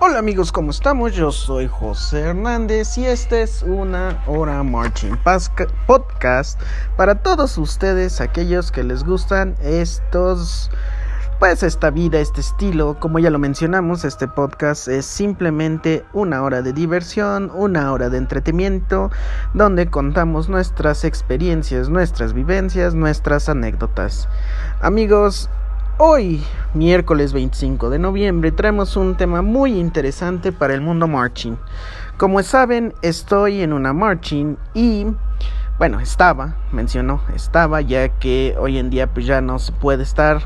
Hola 0.00 0.18
amigos, 0.18 0.50
¿cómo 0.50 0.72
estamos? 0.72 1.14
Yo 1.14 1.30
soy 1.30 1.68
José 1.68 2.20
Hernández 2.20 2.98
y 2.98 3.06
este 3.06 3.42
es 3.42 3.62
una 3.62 4.20
hora 4.26 4.60
marching 4.64 5.16
podcast 5.86 6.60
para 6.96 7.22
todos 7.22 7.56
ustedes, 7.58 8.20
aquellos 8.20 8.72
que 8.72 8.82
les 8.82 9.04
gustan 9.04 9.54
estos, 9.62 10.68
pues 11.38 11.62
esta 11.62 11.90
vida, 11.90 12.18
este 12.18 12.40
estilo. 12.40 12.98
Como 12.98 13.20
ya 13.20 13.30
lo 13.30 13.38
mencionamos, 13.38 14.04
este 14.04 14.26
podcast 14.26 14.88
es 14.88 15.06
simplemente 15.06 16.04
una 16.12 16.42
hora 16.42 16.60
de 16.60 16.72
diversión, 16.72 17.52
una 17.54 17.92
hora 17.92 18.10
de 18.10 18.18
entretenimiento, 18.18 19.12
donde 19.54 19.88
contamos 19.90 20.48
nuestras 20.48 21.04
experiencias, 21.04 21.88
nuestras 21.88 22.32
vivencias, 22.32 22.96
nuestras 22.96 23.48
anécdotas. 23.48 24.28
Amigos, 24.80 25.48
Hoy, 25.96 26.42
miércoles 26.74 27.32
25 27.32 27.88
de 27.88 28.00
noviembre, 28.00 28.50
traemos 28.50 28.96
un 28.96 29.16
tema 29.16 29.42
muy 29.42 29.78
interesante 29.78 30.50
para 30.50 30.74
el 30.74 30.80
mundo 30.80 31.06
marching. 31.06 31.56
Como 32.16 32.42
saben, 32.42 32.92
estoy 33.02 33.62
en 33.62 33.72
una 33.72 33.92
marching 33.92 34.56
y, 34.74 35.06
bueno, 35.78 36.00
estaba, 36.00 36.56
mencionó, 36.72 37.20
estaba, 37.32 37.80
ya 37.80 38.08
que 38.08 38.56
hoy 38.58 38.78
en 38.78 38.90
día 38.90 39.06
pues 39.14 39.24
ya 39.24 39.40
no 39.40 39.60
se 39.60 39.70
puede 39.70 40.02
estar 40.02 40.42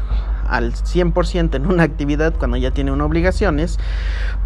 al 0.47 0.74
100% 0.74 1.55
en 1.55 1.66
una 1.66 1.85
actividad 1.85 2.35
cuando 2.38 2.59
ya 2.59 2.73
tiene 2.73 2.93
una 2.93 3.07
obligaciones, 3.07 3.79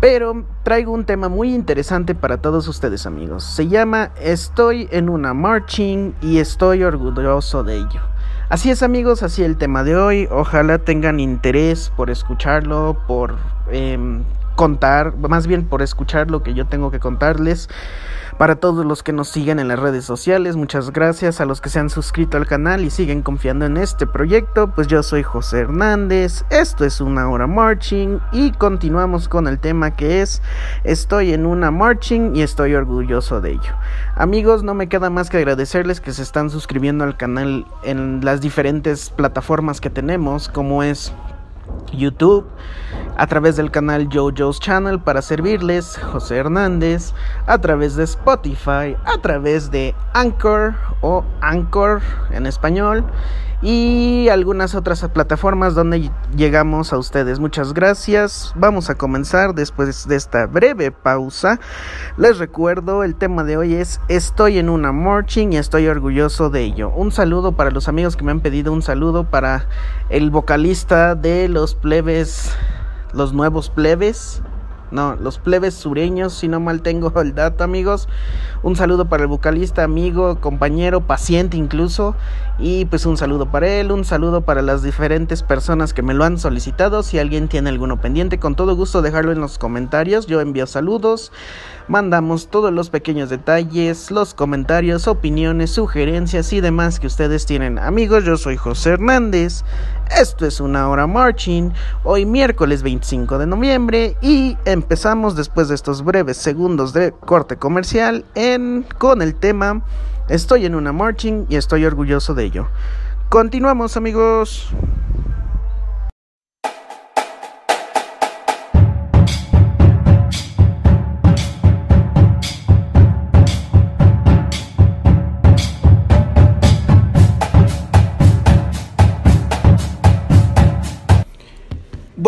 pero 0.00 0.44
traigo 0.62 0.92
un 0.92 1.04
tema 1.04 1.28
muy 1.28 1.52
interesante 1.52 2.14
para 2.14 2.36
todos 2.36 2.68
ustedes 2.68 3.06
amigos. 3.06 3.42
Se 3.42 3.66
llama 3.66 4.12
Estoy 4.20 4.88
en 4.92 5.08
una 5.08 5.34
marching 5.34 6.14
y 6.20 6.38
estoy 6.38 6.84
orgulloso 6.84 7.64
de 7.64 7.78
ello. 7.78 8.11
Así 8.52 8.70
es 8.70 8.82
amigos, 8.82 9.22
así 9.22 9.42
el 9.42 9.56
tema 9.56 9.82
de 9.82 9.96
hoy. 9.96 10.28
Ojalá 10.30 10.76
tengan 10.76 11.20
interés 11.20 11.90
por 11.96 12.10
escucharlo, 12.10 12.98
por 13.08 13.38
em, 13.70 14.24
contar, 14.56 15.16
más 15.16 15.46
bien 15.46 15.66
por 15.66 15.80
escuchar 15.80 16.30
lo 16.30 16.42
que 16.42 16.52
yo 16.52 16.66
tengo 16.66 16.90
que 16.90 17.00
contarles. 17.00 17.70
Para 18.38 18.56
todos 18.56 18.84
los 18.86 19.02
que 19.02 19.12
nos 19.12 19.28
siguen 19.28 19.58
en 19.58 19.68
las 19.68 19.78
redes 19.78 20.04
sociales, 20.04 20.56
muchas 20.56 20.90
gracias. 20.90 21.40
A 21.40 21.44
los 21.44 21.60
que 21.60 21.68
se 21.68 21.78
han 21.78 21.90
suscrito 21.90 22.36
al 22.38 22.46
canal 22.46 22.84
y 22.84 22.90
siguen 22.90 23.22
confiando 23.22 23.66
en 23.66 23.76
este 23.76 24.06
proyecto, 24.06 24.68
pues 24.68 24.86
yo 24.86 25.02
soy 25.02 25.22
José 25.22 25.60
Hernández. 25.60 26.44
Esto 26.50 26.84
es 26.84 27.00
una 27.00 27.28
hora 27.28 27.46
marching 27.46 28.20
y 28.32 28.52
continuamos 28.52 29.28
con 29.28 29.46
el 29.46 29.58
tema 29.58 29.94
que 29.94 30.22
es 30.22 30.42
Estoy 30.82 31.32
en 31.32 31.46
una 31.46 31.70
marching 31.70 32.34
y 32.34 32.42
estoy 32.42 32.74
orgulloso 32.74 33.40
de 33.40 33.52
ello. 33.52 33.74
Amigos, 34.16 34.62
no 34.62 34.74
me 34.74 34.88
queda 34.88 35.10
más 35.10 35.30
que 35.30 35.36
agradecerles 35.36 36.00
que 36.00 36.12
se 36.12 36.22
están 36.22 36.50
suscribiendo 36.50 37.04
al 37.04 37.16
canal 37.16 37.66
en 37.84 38.24
las 38.24 38.40
diferentes 38.40 39.10
plataformas 39.10 39.80
que 39.80 39.90
tenemos, 39.90 40.48
como 40.48 40.82
es 40.82 41.12
YouTube, 41.92 42.46
a 43.16 43.26
través 43.26 43.56
del 43.56 43.70
canal 43.70 44.08
JoJo's 44.08 44.60
Channel 44.60 44.98
para 45.00 45.22
servirles, 45.22 45.98
José 46.12 46.36
Hernández, 46.36 47.12
a 47.46 47.58
través 47.58 47.96
de 47.96 48.04
Spotify, 48.04 48.96
a 49.04 49.18
través 49.20 49.70
de 49.70 49.94
Anchor 50.14 50.74
o 51.00 51.24
Anchor 51.40 52.00
en 52.30 52.46
español 52.46 53.04
y 53.62 54.28
algunas 54.28 54.74
otras 54.74 55.08
plataformas 55.08 55.74
donde 55.74 56.10
llegamos 56.36 56.92
a 56.92 56.98
ustedes. 56.98 57.38
Muchas 57.38 57.72
gracias. 57.72 58.52
Vamos 58.56 58.90
a 58.90 58.96
comenzar 58.96 59.54
después 59.54 60.08
de 60.08 60.16
esta 60.16 60.46
breve 60.46 60.90
pausa. 60.90 61.60
Les 62.16 62.38
recuerdo, 62.38 63.04
el 63.04 63.14
tema 63.14 63.44
de 63.44 63.56
hoy 63.56 63.74
es 63.74 64.00
Estoy 64.08 64.58
en 64.58 64.68
una 64.68 64.90
marching 64.90 65.52
y 65.52 65.56
estoy 65.58 65.86
orgulloso 65.86 66.50
de 66.50 66.62
ello. 66.62 66.90
Un 66.90 67.12
saludo 67.12 67.52
para 67.52 67.70
los 67.70 67.88
amigos 67.88 68.16
que 68.16 68.24
me 68.24 68.32
han 68.32 68.40
pedido 68.40 68.72
un 68.72 68.82
saludo 68.82 69.24
para 69.24 69.66
el 70.10 70.30
vocalista 70.30 71.14
de 71.14 71.48
los 71.48 71.76
plebes, 71.76 72.50
los 73.12 73.32
nuevos 73.32 73.70
plebes 73.70 74.42
no, 74.92 75.16
los 75.16 75.38
plebes 75.38 75.74
sureños, 75.74 76.34
si 76.34 76.48
no 76.48 76.60
mal 76.60 76.82
tengo 76.82 77.12
el 77.20 77.34
dato, 77.34 77.64
amigos. 77.64 78.08
Un 78.62 78.76
saludo 78.76 79.06
para 79.06 79.22
el 79.22 79.28
vocalista, 79.28 79.82
amigo, 79.82 80.38
compañero, 80.40 81.06
paciente 81.06 81.56
incluso. 81.56 82.14
Y 82.58 82.84
pues 82.84 83.06
un 83.06 83.16
saludo 83.16 83.50
para 83.50 83.68
él, 83.68 83.90
un 83.90 84.04
saludo 84.04 84.42
para 84.42 84.60
las 84.60 84.82
diferentes 84.82 85.42
personas 85.42 85.94
que 85.94 86.02
me 86.02 86.14
lo 86.14 86.24
han 86.24 86.38
solicitado. 86.38 87.02
Si 87.02 87.18
alguien 87.18 87.48
tiene 87.48 87.70
alguno 87.70 88.00
pendiente, 88.00 88.38
con 88.38 88.54
todo 88.54 88.76
gusto 88.76 89.02
dejarlo 89.02 89.32
en 89.32 89.40
los 89.40 89.58
comentarios. 89.58 90.26
Yo 90.26 90.40
envío 90.40 90.66
saludos. 90.66 91.32
Mandamos 91.88 92.48
todos 92.48 92.72
los 92.72 92.90
pequeños 92.90 93.30
detalles, 93.30 94.10
los 94.10 94.34
comentarios, 94.34 95.08
opiniones, 95.08 95.70
sugerencias 95.70 96.52
y 96.52 96.60
demás 96.60 97.00
que 97.00 97.06
ustedes 97.06 97.46
tienen. 97.46 97.78
Amigos, 97.78 98.24
yo 98.24 98.36
soy 98.36 98.56
José 98.56 98.90
Hernández. 98.90 99.64
Esto 100.18 100.46
es 100.46 100.60
una 100.60 100.88
hora 100.88 101.06
marching. 101.06 101.72
Hoy 102.04 102.26
miércoles 102.26 102.82
25 102.82 103.38
de 103.38 103.46
noviembre 103.46 104.16
y 104.20 104.56
empezamos 104.64 105.36
después 105.36 105.68
de 105.68 105.74
estos 105.74 106.04
breves 106.04 106.36
segundos 106.36 106.92
de 106.92 107.12
corte 107.12 107.56
comercial 107.56 108.24
con 108.98 109.22
el 109.22 109.34
tema 109.34 109.82
Estoy 110.28 110.66
en 110.66 110.74
una 110.74 110.92
marching 110.92 111.46
y 111.48 111.56
estoy 111.56 111.84
orgulloso 111.84 112.34
de 112.34 112.44
ello. 112.44 112.68
Continuamos, 113.28 113.96
amigos. 113.96 114.72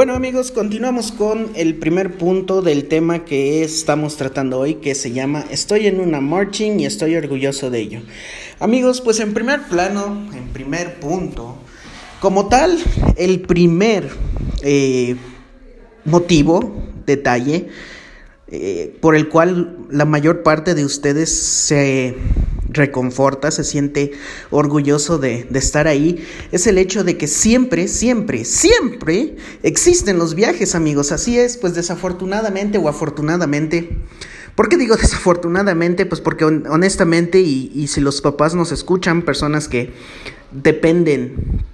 Bueno 0.05 0.17
amigos, 0.17 0.51
continuamos 0.51 1.13
con 1.13 1.53
el 1.55 1.77
primer 1.77 2.19
punto 2.19 2.61
del 2.61 2.89
tema 2.89 3.25
que 3.25 3.65
estamos 3.65 4.19
tratando 4.19 4.59
hoy, 4.59 4.75
que 4.75 4.95
se 4.95 5.13
llama 5.13 5.47
Estoy 5.51 5.87
en 5.87 5.99
una 5.99 6.21
marching 6.21 6.79
y 6.79 6.85
estoy 6.85 7.17
orgulloso 7.17 7.71
de 7.71 7.81
ello. 7.81 8.01
Amigos, 8.61 9.01
pues 9.01 9.19
en 9.21 9.33
primer 9.33 9.63
plano, 9.63 10.29
en 10.35 10.49
primer 10.49 11.01
punto, 11.01 11.57
como 12.21 12.49
tal, 12.51 12.79
el 13.17 13.41
primer 13.41 14.11
eh, 14.61 15.17
motivo, 16.05 16.85
detalle, 17.07 17.71
eh, 18.49 18.95
por 19.01 19.17
el 19.17 19.31
cual 19.31 19.87
la 19.89 20.05
mayor 20.05 20.43
parte 20.43 20.75
de 20.75 20.85
ustedes 20.85 21.35
se 21.35 22.15
reconforta, 22.75 23.51
se 23.51 23.65
siente 23.65 24.13
orgulloso 24.51 25.19
de, 25.19 25.47
estar 25.55 25.87
ahí, 25.89 26.25
es 26.53 26.67
el 26.67 26.79
hecho 26.79 27.05
de 27.05 27.17
que 27.17 27.27
siempre, 27.27 27.89
siempre, 27.89 28.45
siempre 28.45 29.37
existen 29.63 30.19
los 30.19 30.35
viajes, 30.35 30.75
amigos. 30.75 31.13
Así 31.13 31.39
es, 31.39 31.57
pues 31.57 31.75
desafortunadamente 31.75 32.79
o 32.79 32.89
afortunadamente. 32.89 33.97
¿Por 34.55 34.69
qué 34.69 34.77
digo 34.77 34.97
desafortunadamente? 35.01 36.07
Pues 36.07 36.21
porque 36.21 36.45
honestamente, 36.45 37.41
y, 37.41 37.73
y 37.75 37.87
si 37.87 38.01
los 38.01 38.21
papás 38.21 38.55
nos 38.55 38.73
escuchan, 38.73 39.23
personas 39.23 39.69
que 39.69 39.93
dependen 40.53 41.65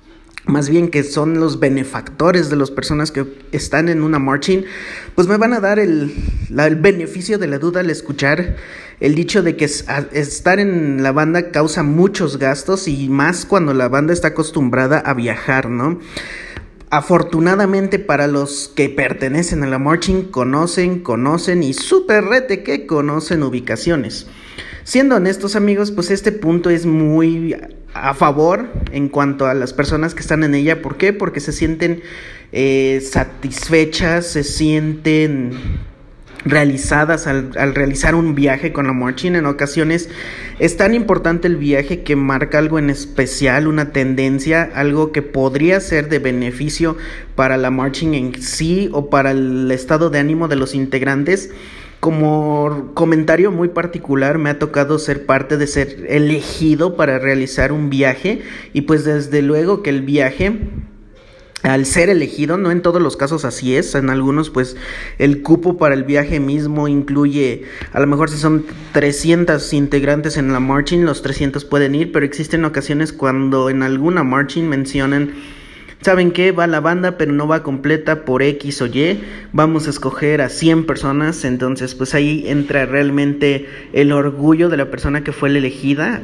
más 0.47 0.69
bien 0.69 0.91
que 0.91 1.03
son 1.03 1.39
los 1.39 1.61
benefactores 1.61 2.51
de 2.51 2.57
las 2.57 2.71
personas 2.71 3.13
que 3.13 3.27
están 3.53 3.89
en 3.89 4.03
una 4.03 4.19
marching, 4.19 4.65
pues 5.15 5.29
me 5.29 5.37
van 5.37 5.53
a 5.53 5.61
dar 5.61 5.79
el, 5.79 6.13
el 6.57 6.77
beneficio 6.77 7.39
de 7.39 7.47
la 7.47 7.59
duda 7.59 7.81
al 7.81 7.91
escuchar 7.91 8.57
el 9.01 9.15
dicho 9.15 9.43
de 9.43 9.57
que 9.57 9.65
estar 9.65 10.61
en 10.61 11.03
la 11.03 11.13
banda 11.13 11.51
causa 11.51 11.83
muchos 11.83 12.39
gastos 12.39 12.87
y 12.87 13.09
más 13.09 13.47
cuando 13.47 13.73
la 13.73 13.89
banda 13.89 14.13
está 14.13 14.29
acostumbrada 14.29 14.99
a 14.99 15.15
viajar, 15.15 15.71
¿no? 15.71 15.99
Afortunadamente 16.91 17.99
para 17.99 18.27
los 18.27 18.71
que 18.75 18.91
pertenecen 18.91 19.63
a 19.63 19.69
la 19.69 19.79
marching 19.79 20.25
conocen, 20.25 21.01
conocen 21.01 21.63
y 21.63 21.73
súper 21.73 22.25
rete 22.25 22.63
que 22.63 22.87
conocen 22.87 23.43
ubicaciones. 23.43 24.27
Siendo 24.85 25.17
honestos 25.17 25.57
amigos, 25.57 25.93
pues 25.93 26.11
este 26.11 26.33
punto 26.33 26.69
es 26.69 26.85
muy 26.85 27.57
a 27.95 28.15
favor 28.15 28.69
en 28.93 29.09
cuanto 29.09 29.47
a 29.47 29.55
las 29.55 29.73
personas 29.73 30.15
que 30.15 30.21
están 30.21 30.45
en 30.45 30.55
ella. 30.55 30.83
¿Por 30.83 30.97
qué? 30.97 31.13
Porque 31.13 31.41
se 31.41 31.53
sienten 31.53 32.03
eh, 32.53 33.01
satisfechas, 33.09 34.27
se 34.27 34.43
sienten 34.43 35.53
realizadas 36.45 37.27
al, 37.27 37.53
realizar 37.75 38.15
un 38.15 38.35
viaje 38.35 38.73
con 38.73 38.87
la 38.87 38.93
marching. 38.93 39.35
En 39.35 39.47
ocasiones 39.47 40.09
es 40.59 40.77
tan 40.77 40.95
importante 40.95 41.49
el 41.49 41.57
viaje 41.57 42.03
que 42.03 42.17
marca 42.17 42.59
algo 42.59 42.79
en 42.79 42.91
especial, 42.91 43.67
una 43.67 43.93
tendencia, 43.93 44.71
algo 44.75 45.13
que 45.13 45.23
podría 45.23 45.81
ser 45.81 46.09
de 46.09 46.19
beneficio 46.19 46.97
para 47.35 47.57
la 47.57 47.71
marching 47.71 48.15
en 48.15 48.43
sí 48.43 48.89
o 48.93 49.11
para 49.11 49.33
el 49.33 49.71
estado 49.71 50.11
de 50.11 50.19
ánimo 50.19 50.49
de 50.49 50.57
los 50.57 50.75
integrantes. 50.75 51.51
Como 52.01 52.93
comentario 52.95 53.53
muy 53.53 53.69
particular 53.69 54.39
me 54.39 54.49
ha 54.49 54.59
tocado 54.59 54.99
ser 54.99 55.27
parte 55.27 55.59
de 55.59 55.67
ser 55.67 56.07
elegido 56.09 56.97
para 56.97 57.19
realizar 57.19 57.73
un 57.73 57.91
viaje 57.91 58.41
y 58.73 58.83
pues 58.83 59.05
desde 59.05 59.43
luego 59.43 59.83
que 59.83 59.91
el 59.91 60.01
viaje 60.01 60.61
al 61.63 61.85
ser 61.87 62.09
elegido, 62.09 62.57
no 62.57 62.71
en 62.71 62.83
todos 62.83 63.03
los 63.03 63.17
casos 63.17 63.45
así 63.45 63.77
es, 63.77 63.95
en 63.95 64.11
algunos 64.11 64.51
pues 64.51 64.77
el 65.19 65.43
cupo 65.43 65.77
para 65.77 65.95
el 65.95 66.05
viaje 66.05 66.41
mismo 66.41 66.89
incluye, 66.89 67.65
a 67.93 68.01
lo 68.01 68.07
mejor 68.07 68.31
si 68.31 68.39
son 68.39 68.65
300 68.93 69.73
integrantes 69.75 70.37
en 70.37 70.53
la 70.53 70.61
marching, 70.61 71.05
los 71.05 71.23
300 71.23 71.65
pueden 71.65 71.95
ir, 71.95 72.13
pero 72.13 72.25
existen 72.25 72.65
ocasiones 72.65 73.13
cuando 73.13 73.69
en 73.69 73.83
alguna 73.83 74.25
marching 74.25 74.69
mencionan 74.69 75.33
¿saben 76.03 76.31
qué? 76.31 76.53
Va 76.53 76.67
la 76.67 76.81
banda, 76.81 77.19
pero 77.19 77.33
no 77.33 77.47
va 77.47 77.63
completa 77.63 78.25
por 78.25 78.43
X 78.43 78.83
o 78.83 78.87
Y. 78.87 79.21
Vamos 79.53 79.87
a 79.87 79.91
escoger 79.91 80.41
a 80.41 80.49
100 80.49 80.87
personas. 80.87 81.45
Entonces, 81.45 81.95
pues 81.95 82.15
ahí 82.15 82.45
entra 82.47 82.87
realmente 82.87 83.69
el 83.93 84.13
orgullo 84.13 84.69
de 84.69 84.77
la 84.77 84.91
persona 84.91 85.23
que 85.23 85.33
fue 85.33 85.51
la 85.51 85.59
elegida. 85.59 86.23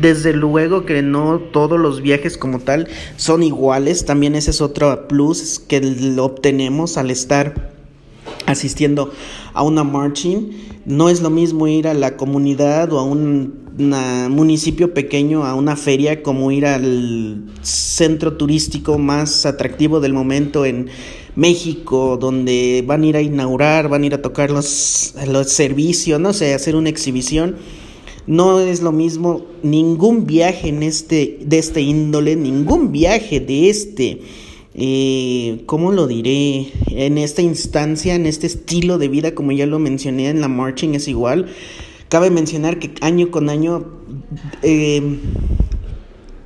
Desde 0.00 0.32
luego 0.32 0.84
que 0.86 1.02
no 1.02 1.38
todos 1.38 1.78
los 1.78 2.00
viajes 2.00 2.38
como 2.38 2.60
tal 2.60 2.88
son 3.16 3.42
iguales. 3.42 4.04
También 4.04 4.34
ese 4.34 4.50
es 4.50 4.60
otro 4.60 5.06
plus 5.08 5.58
que 5.58 5.80
lo 5.80 6.24
obtenemos 6.24 6.96
al 6.96 7.10
estar 7.10 7.72
asistiendo 8.46 9.12
a 9.52 9.62
una 9.62 9.84
marching. 9.84 10.50
No 10.86 11.08
es 11.08 11.20
lo 11.20 11.30
mismo 11.30 11.68
ir 11.68 11.86
a 11.86 11.94
la 11.94 12.16
comunidad 12.16 12.92
o 12.92 12.98
a 12.98 13.04
un 13.04 13.62
municipio 13.78 14.92
pequeño, 14.92 15.44
a 15.44 15.54
una 15.54 15.76
feria, 15.76 16.22
como 16.22 16.50
ir 16.52 16.66
al 16.66 17.44
centro 17.62 18.36
turístico 18.36 18.98
más 18.98 19.46
atractivo 19.46 20.00
del 20.00 20.12
momento 20.12 20.64
en 20.64 20.88
México, 21.36 22.18
donde 22.20 22.84
van 22.86 23.02
a 23.02 23.06
ir 23.06 23.16
a 23.16 23.22
inaugurar, 23.22 23.88
van 23.88 24.02
a 24.02 24.06
ir 24.06 24.14
a 24.14 24.22
tocar 24.22 24.50
los, 24.50 25.14
los 25.26 25.50
servicios, 25.50 26.20
no 26.20 26.32
sé, 26.32 26.54
hacer 26.54 26.76
una 26.76 26.90
exhibición. 26.90 27.56
No 28.26 28.60
es 28.60 28.82
lo 28.82 28.92
mismo 28.92 29.42
ningún 29.62 30.26
viaje 30.26 30.68
en 30.68 30.82
este, 30.82 31.38
de 31.44 31.58
este 31.58 31.80
índole, 31.80 32.36
ningún 32.36 32.92
viaje 32.92 33.40
de 33.40 33.68
este 33.68 34.20
eh, 34.74 35.62
¿cómo 35.66 35.92
lo 35.92 36.06
diré? 36.06 36.72
En 36.90 37.18
esta 37.18 37.42
instancia, 37.42 38.14
en 38.14 38.24
este 38.26 38.46
estilo 38.46 38.96
de 38.98 39.08
vida, 39.08 39.34
como 39.34 39.52
ya 39.52 39.66
lo 39.66 39.78
mencioné 39.78 40.30
en 40.30 40.40
la 40.40 40.48
marching, 40.48 40.94
es 40.94 41.08
igual. 41.08 41.48
Cabe 42.08 42.30
mencionar 42.30 42.78
que 42.78 42.92
año 43.00 43.30
con 43.30 43.50
año, 43.50 43.84
eh, 44.62 45.18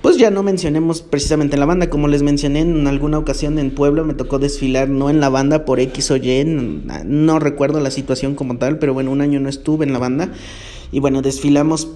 Pues 0.00 0.16
ya 0.16 0.30
no 0.30 0.42
mencionemos 0.42 1.02
precisamente 1.02 1.56
la 1.56 1.66
banda, 1.66 1.90
como 1.90 2.08
les 2.08 2.22
mencioné 2.22 2.60
en 2.60 2.86
alguna 2.86 3.18
ocasión 3.18 3.58
en 3.58 3.72
Puebla 3.72 4.04
me 4.04 4.14
tocó 4.14 4.38
desfilar 4.38 4.88
no 4.88 5.10
en 5.10 5.20
la 5.20 5.28
banda 5.28 5.64
por 5.64 5.80
X 5.80 6.10
o 6.12 6.16
Y, 6.16 6.44
no, 6.44 7.38
recuerdo 7.38 7.80
la 7.80 7.90
situación 7.90 8.34
como 8.34 8.56
tal, 8.56 8.78
pero 8.78 8.94
bueno, 8.94 9.10
un 9.10 9.20
año 9.20 9.40
no 9.40 9.48
estuve 9.48 9.84
en 9.84 9.92
la 9.92 9.98
banda 9.98 10.32
y 10.92 11.00
bueno, 11.00 11.22
desfilamos 11.22 11.88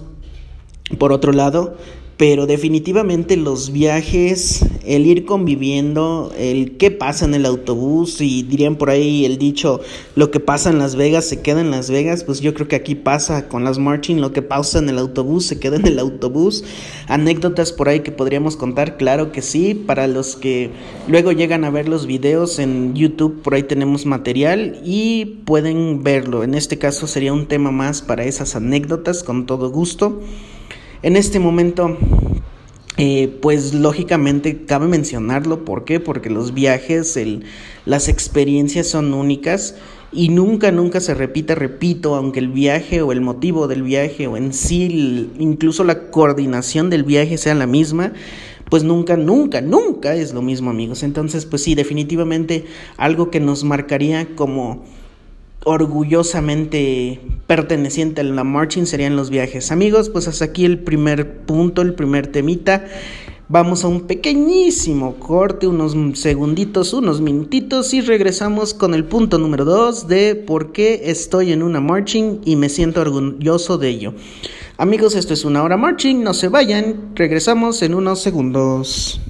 por 0.98 1.12
otro 1.12 1.32
lado, 1.32 1.76
pero 2.20 2.46
definitivamente 2.46 3.38
los 3.38 3.72
viajes, 3.72 4.62
el 4.84 5.06
ir 5.06 5.24
conviviendo, 5.24 6.30
el 6.36 6.76
qué 6.76 6.90
pasa 6.90 7.24
en 7.24 7.32
el 7.32 7.46
autobús 7.46 8.20
y 8.20 8.42
dirían 8.42 8.76
por 8.76 8.90
ahí 8.90 9.24
el 9.24 9.38
dicho, 9.38 9.80
lo 10.16 10.30
que 10.30 10.38
pasa 10.38 10.68
en 10.68 10.78
Las 10.78 10.96
Vegas 10.96 11.24
se 11.24 11.40
queda 11.40 11.62
en 11.62 11.70
Las 11.70 11.88
Vegas, 11.88 12.24
pues 12.24 12.42
yo 12.42 12.52
creo 12.52 12.68
que 12.68 12.76
aquí 12.76 12.94
pasa 12.94 13.48
con 13.48 13.64
las 13.64 13.78
marching, 13.78 14.20
lo 14.20 14.34
que 14.34 14.42
pasa 14.42 14.80
en 14.80 14.90
el 14.90 14.98
autobús 14.98 15.46
se 15.46 15.58
queda 15.58 15.76
en 15.76 15.86
el 15.86 15.98
autobús. 15.98 16.62
Anécdotas 17.06 17.72
por 17.72 17.88
ahí 17.88 18.00
que 18.00 18.12
podríamos 18.12 18.54
contar, 18.54 18.98
claro 18.98 19.32
que 19.32 19.40
sí, 19.40 19.72
para 19.72 20.06
los 20.06 20.36
que 20.36 20.68
luego 21.08 21.32
llegan 21.32 21.64
a 21.64 21.70
ver 21.70 21.88
los 21.88 22.04
videos 22.04 22.58
en 22.58 22.94
YouTube, 22.94 23.40
por 23.40 23.54
ahí 23.54 23.62
tenemos 23.62 24.04
material 24.04 24.78
y 24.84 25.24
pueden 25.46 26.02
verlo. 26.02 26.44
En 26.44 26.54
este 26.54 26.76
caso 26.76 27.06
sería 27.06 27.32
un 27.32 27.46
tema 27.46 27.70
más 27.70 28.02
para 28.02 28.24
esas 28.26 28.56
anécdotas 28.56 29.22
con 29.22 29.46
todo 29.46 29.70
gusto. 29.70 30.20
En 31.02 31.16
este 31.16 31.38
momento, 31.38 31.96
eh, 32.98 33.34
pues 33.40 33.72
lógicamente 33.72 34.66
cabe 34.66 34.86
mencionarlo. 34.86 35.64
¿Por 35.64 35.84
qué? 35.84 35.98
Porque 35.98 36.28
los 36.28 36.52
viajes, 36.52 37.18
las 37.86 38.08
experiencias 38.08 38.88
son 38.88 39.14
únicas 39.14 39.76
y 40.12 40.28
nunca, 40.28 40.70
nunca 40.72 41.00
se 41.00 41.14
repite, 41.14 41.54
repito, 41.54 42.16
aunque 42.16 42.40
el 42.40 42.48
viaje 42.48 43.00
o 43.00 43.12
el 43.12 43.22
motivo 43.22 43.66
del 43.66 43.82
viaje 43.82 44.26
o 44.26 44.36
en 44.36 44.52
sí, 44.52 45.30
incluso 45.38 45.84
la 45.84 46.10
coordinación 46.10 46.90
del 46.90 47.04
viaje 47.04 47.38
sea 47.38 47.54
la 47.54 47.66
misma, 47.66 48.12
pues 48.68 48.84
nunca, 48.84 49.16
nunca, 49.16 49.62
nunca 49.62 50.14
es 50.14 50.34
lo 50.34 50.42
mismo 50.42 50.68
amigos. 50.68 51.02
Entonces, 51.02 51.46
pues 51.46 51.62
sí, 51.62 51.74
definitivamente 51.74 52.66
algo 52.98 53.30
que 53.30 53.40
nos 53.40 53.64
marcaría 53.64 54.34
como 54.36 54.84
orgullosamente 55.64 57.20
perteneciente 57.46 58.20
a 58.20 58.24
la 58.24 58.44
marching 58.44 58.86
serían 58.86 59.16
los 59.16 59.30
viajes. 59.30 59.72
Amigos, 59.72 60.08
pues 60.08 60.28
hasta 60.28 60.46
aquí 60.46 60.64
el 60.64 60.78
primer 60.78 61.38
punto, 61.42 61.82
el 61.82 61.94
primer 61.94 62.28
temita. 62.28 62.86
Vamos 63.52 63.82
a 63.82 63.88
un 63.88 64.02
pequeñísimo 64.02 65.16
corte, 65.16 65.66
unos 65.66 65.96
segunditos, 66.16 66.92
unos 66.92 67.20
minutitos 67.20 67.92
y 67.92 68.00
regresamos 68.00 68.74
con 68.74 68.94
el 68.94 69.04
punto 69.04 69.38
número 69.38 69.64
2 69.64 70.06
de 70.06 70.36
por 70.36 70.70
qué 70.70 71.02
estoy 71.06 71.50
en 71.50 71.64
una 71.64 71.80
marching 71.80 72.42
y 72.44 72.54
me 72.54 72.68
siento 72.68 73.00
orgulloso 73.00 73.76
de 73.76 73.88
ello. 73.88 74.14
Amigos, 74.76 75.16
esto 75.16 75.34
es 75.34 75.44
una 75.44 75.64
hora 75.64 75.76
marching, 75.76 76.22
no 76.22 76.32
se 76.32 76.46
vayan, 76.46 77.10
regresamos 77.16 77.82
en 77.82 77.94
unos 77.94 78.22
segundos. 78.22 79.20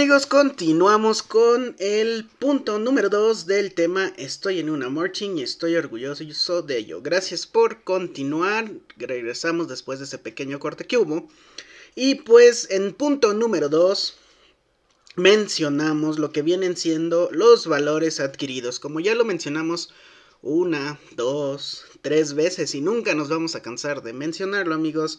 Amigos, 0.00 0.24
continuamos 0.24 1.22
con 1.22 1.76
el 1.78 2.24
punto 2.38 2.78
número 2.78 3.10
2 3.10 3.44
del 3.44 3.74
tema 3.74 4.14
Estoy 4.16 4.58
en 4.58 4.70
una 4.70 4.88
marching 4.88 5.36
y 5.36 5.42
estoy 5.42 5.76
orgulloso 5.76 6.62
de 6.62 6.78
ello. 6.78 7.02
Gracias 7.02 7.46
por 7.46 7.84
continuar. 7.84 8.70
Regresamos 8.96 9.68
después 9.68 9.98
de 9.98 10.06
ese 10.06 10.16
pequeño 10.16 10.58
corte 10.58 10.86
que 10.86 10.96
hubo. 10.96 11.28
Y 11.94 12.14
pues 12.14 12.70
en 12.70 12.94
punto 12.94 13.34
número 13.34 13.68
2 13.68 14.16
mencionamos 15.16 16.18
lo 16.18 16.32
que 16.32 16.40
vienen 16.40 16.78
siendo 16.78 17.28
los 17.30 17.66
valores 17.66 18.20
adquiridos. 18.20 18.80
Como 18.80 19.00
ya 19.00 19.14
lo 19.14 19.26
mencionamos 19.26 19.92
una, 20.40 20.98
dos, 21.14 21.84
tres 22.00 22.32
veces 22.32 22.74
y 22.74 22.80
nunca 22.80 23.14
nos 23.14 23.28
vamos 23.28 23.54
a 23.54 23.60
cansar 23.60 24.02
de 24.02 24.14
mencionarlo 24.14 24.74
amigos. 24.74 25.18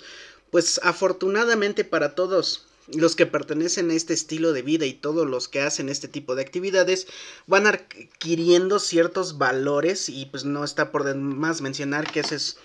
Pues 0.50 0.80
afortunadamente 0.82 1.84
para 1.84 2.16
todos 2.16 2.66
los 2.88 3.16
que 3.16 3.26
pertenecen 3.26 3.92
a 3.92 3.94
este 3.94 4.14
estilo 4.14 4.54
de 4.54 4.62
vida 4.62 4.86
y 4.86 4.94
todos 4.94 5.28
los 5.28 5.48
que 5.48 5.62
hacen 5.62 5.90
este 5.90 6.08
tipo 6.08 6.36
de 6.36 6.42
actividades 6.42 7.08
van 7.48 7.68
adquiriendo 7.68 8.80
ciertos 8.80 9.38
valores 9.38 10.10
y 10.10 10.26
pues 10.26 10.46
no 10.46 10.64
está 10.64 10.92
por 10.92 11.04
demás 11.04 11.62
mencionar 11.62 12.12
que 12.12 12.22
eso 12.22 12.36
es 12.36 12.58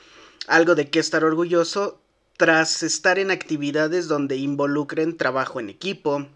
algo 0.47 0.75
de 0.75 0.91
que 0.91 0.99
estar 0.99 1.25
orgulloso 1.25 2.01
tras 2.37 2.83
estar 2.83 3.19
en 3.19 3.31
actividades 3.31 4.09
donde 4.09 4.37
involucren 4.37 5.17
trabajo 5.17 5.59
en 5.59 5.71
equipo, 5.71 6.27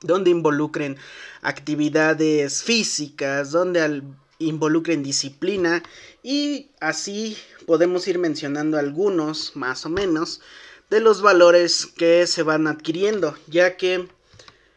donde 0.00 0.30
involucren 0.30 0.96
actividades 1.42 2.62
físicas, 2.62 3.52
donde 3.52 4.02
involucren 4.38 5.02
disciplina 5.02 5.82
y 6.22 6.70
así 6.80 7.36
podemos 7.66 8.06
ir 8.08 8.18
mencionando 8.18 8.78
algunos 8.78 9.54
más 9.54 9.86
o 9.86 9.88
menos 9.88 10.40
de 10.92 11.00
los 11.00 11.22
valores 11.22 11.86
que 11.86 12.26
se 12.26 12.42
van 12.42 12.66
adquiriendo, 12.66 13.34
ya 13.46 13.78
que 13.78 14.10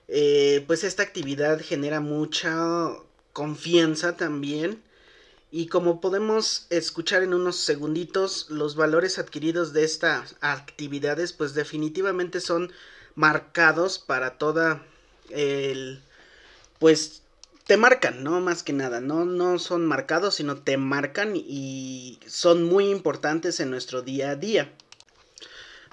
eh, 0.08 0.64
pues 0.66 0.86
esta 0.86 1.04
actividad 1.04 1.60
genera 1.62 2.00
mucha 2.00 2.56
confianza 3.34 4.16
también. 4.16 4.82
Y 5.52 5.68
como 5.68 6.00
podemos 6.00 6.68
escuchar 6.70 7.22
en 7.22 7.34
unos 7.34 7.58
segunditos, 7.58 8.50
los 8.50 8.78
valores 8.78 9.20
adquiridos 9.20 9.74
de 9.74 9.84
estas 9.84 10.38
actividades 10.40 11.34
pues 11.34 11.54
definitivamente 11.54 12.40
son 12.40 12.72
marcados 13.16 14.00
para 14.00 14.38
toda 14.38 14.86
el 15.32 16.02
pues 16.80 17.24
te 17.68 17.76
marcan, 17.76 18.24
¿no? 18.24 18.40
Más 18.40 18.64
que 18.64 18.72
nada, 18.72 19.02
no, 19.02 19.26
no 19.26 19.60
son 19.60 19.86
marcados, 19.86 20.36
sino 20.36 20.56
te 20.56 20.78
marcan 20.78 21.34
y 21.36 22.20
son 22.26 22.64
muy 22.64 22.90
importantes 22.90 23.60
en 23.60 23.70
nuestro 23.70 24.02
día 24.02 24.30
a 24.30 24.36
día. 24.38 24.72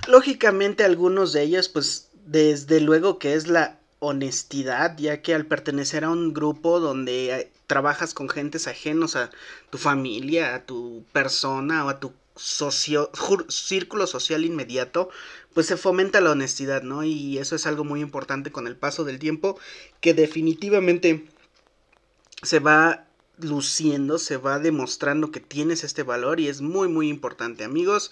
Lógicamente 0.09 0.85
algunos 0.85 1.33
de 1.33 1.43
ellos, 1.43 1.69
pues 1.69 2.11
desde 2.27 2.81
luego 2.81 3.19
que 3.19 3.35
es 3.35 3.49
la 3.49 3.79
honestidad, 4.01 4.97
ya 4.99 5.23
que 5.23 5.35
al 5.35 5.47
pertenecer 5.47 6.05
a 6.05 6.11
un 6.11 6.33
grupo 6.35 6.81
donde 6.81 7.53
trabajas 7.69 8.15
con 8.15 8.29
gentes 8.29 8.67
ajenos 8.67 9.15
a 9.15 9.31
tu 9.71 9.79
familia, 9.79 10.55
a 10.57 10.67
tu 10.67 11.05
persona 11.13 11.85
o 11.85 11.89
a 11.89 12.01
tu 12.01 12.13
socio, 12.35 13.11
círculo 13.49 14.07
social 14.07 14.45
inmediato, 14.45 15.09
pues 15.55 15.67
se 15.67 15.77
fomenta 15.77 16.21
la 16.21 16.33
honestidad, 16.33 16.83
¿no? 16.83 17.05
Y 17.05 17.39
eso 17.39 17.55
es 17.55 17.67
algo 17.67 17.85
muy 17.85 18.01
importante 18.01 18.51
con 18.51 18.67
el 18.67 18.77
paso 18.77 19.05
del 19.05 19.19
tiempo, 19.19 19.59
que 20.01 20.15
definitivamente 20.15 21.27
se 22.43 22.59
va 22.59 23.07
luciendo, 23.39 24.19
se 24.19 24.37
va 24.37 24.59
demostrando 24.59 25.31
que 25.31 25.41
tienes 25.41 25.85
este 25.85 26.03
valor 26.03 26.41
y 26.41 26.49
es 26.49 26.61
muy 26.61 26.89
muy 26.89 27.09
importante, 27.09 27.65
amigos. 27.65 28.11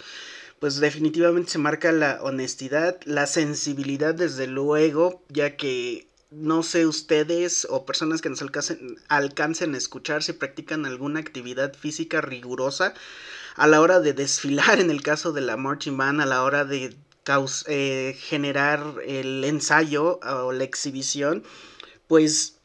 Pues 0.61 0.79
definitivamente 0.79 1.53
se 1.53 1.59
marca 1.59 1.91
la 1.91 2.23
honestidad, 2.23 3.01
la 3.07 3.27
sensibilidad 3.27 4.15
desde 4.15 4.47
luego, 4.47 5.23
ya 5.31 5.57
que 5.57 6.07
no 6.31 6.63
sé 6.63 6.87
ustedes 6.87 7.67
o 7.71 7.87
personas 7.87 8.21
que 8.21 8.29
nos 8.29 8.43
alcancen, 8.43 8.99
alcancen 9.09 9.75
a 9.75 9.79
escuchar 9.79 10.23
si 10.23 10.35
practican 10.35 10.85
alguna 10.85 11.19
actividad 11.19 11.73
física 11.75 12.21
rigurosa 12.21 12.93
a 13.57 13.67
la 13.67 13.81
hora 13.81 14.01
de 14.01 14.13
desfilar 14.13 14.81
en 14.81 14.91
el 14.91 15.03
caso 15.03 15.33
de 15.33 15.41
la 15.41 15.57
marching 15.57 15.97
band, 15.97 16.21
a 16.21 16.27
la 16.27 16.45
hora 16.45 16.67
de 16.67 16.95
eh, 17.67 18.17
generar 18.19 18.97
el 19.07 19.45
ensayo 19.45 20.21
o 20.21 20.53
la 20.53 20.65
exhibición, 20.65 21.43
pues 22.07 22.59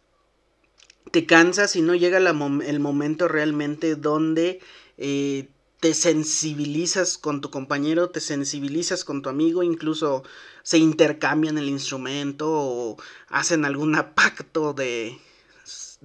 te 1.12 1.26
cansas 1.26 1.78
y 1.78 1.82
no 1.82 1.96
llega 1.96 2.18
el 2.18 2.80
momento 2.82 3.30
realmente 3.30 3.96
donde 3.96 4.60
eh, 4.98 5.48
te 5.86 5.94
sensibilizas 5.94 7.20
con 7.20 7.42
tu 7.42 7.52
compañero, 7.52 8.10
te 8.10 8.20
sensibilizas 8.20 9.06
con 9.06 9.22
tu 9.22 9.30
amigo, 9.30 9.62
incluso 9.62 10.24
se 10.64 10.80
intercambian 10.80 11.60
el 11.60 11.70
instrumento 11.70 12.50
o 12.52 12.98
hacen 13.30 13.66
algún 13.66 13.94
pacto 14.16 14.74
de, 14.74 15.20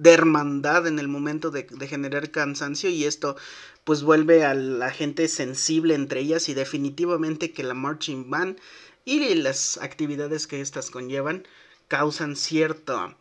hermandad 0.03 0.85
en 0.85 0.99
el 0.99 1.07
momento 1.07 1.49
de, 1.49 1.63
de, 1.63 1.87
generar 1.87 2.29
cansancio 2.29 2.91
y 2.91 3.05
esto 3.05 3.35
pues 3.83 4.03
vuelve 4.03 4.45
a 4.45 4.53
la 4.53 4.91
gente 4.91 5.27
sensible 5.27 5.95
entre 5.95 6.19
ellas 6.19 6.47
y 6.47 6.53
definitivamente 6.53 7.51
que 7.51 7.63
la 7.63 7.73
marching 7.73 8.29
band 8.29 8.59
y 9.03 9.33
las 9.33 9.77
actividades 9.77 10.45
que 10.45 10.61
estas 10.61 10.91
conllevan 10.91 11.47
causan 11.87 12.35
cierto 12.35 13.15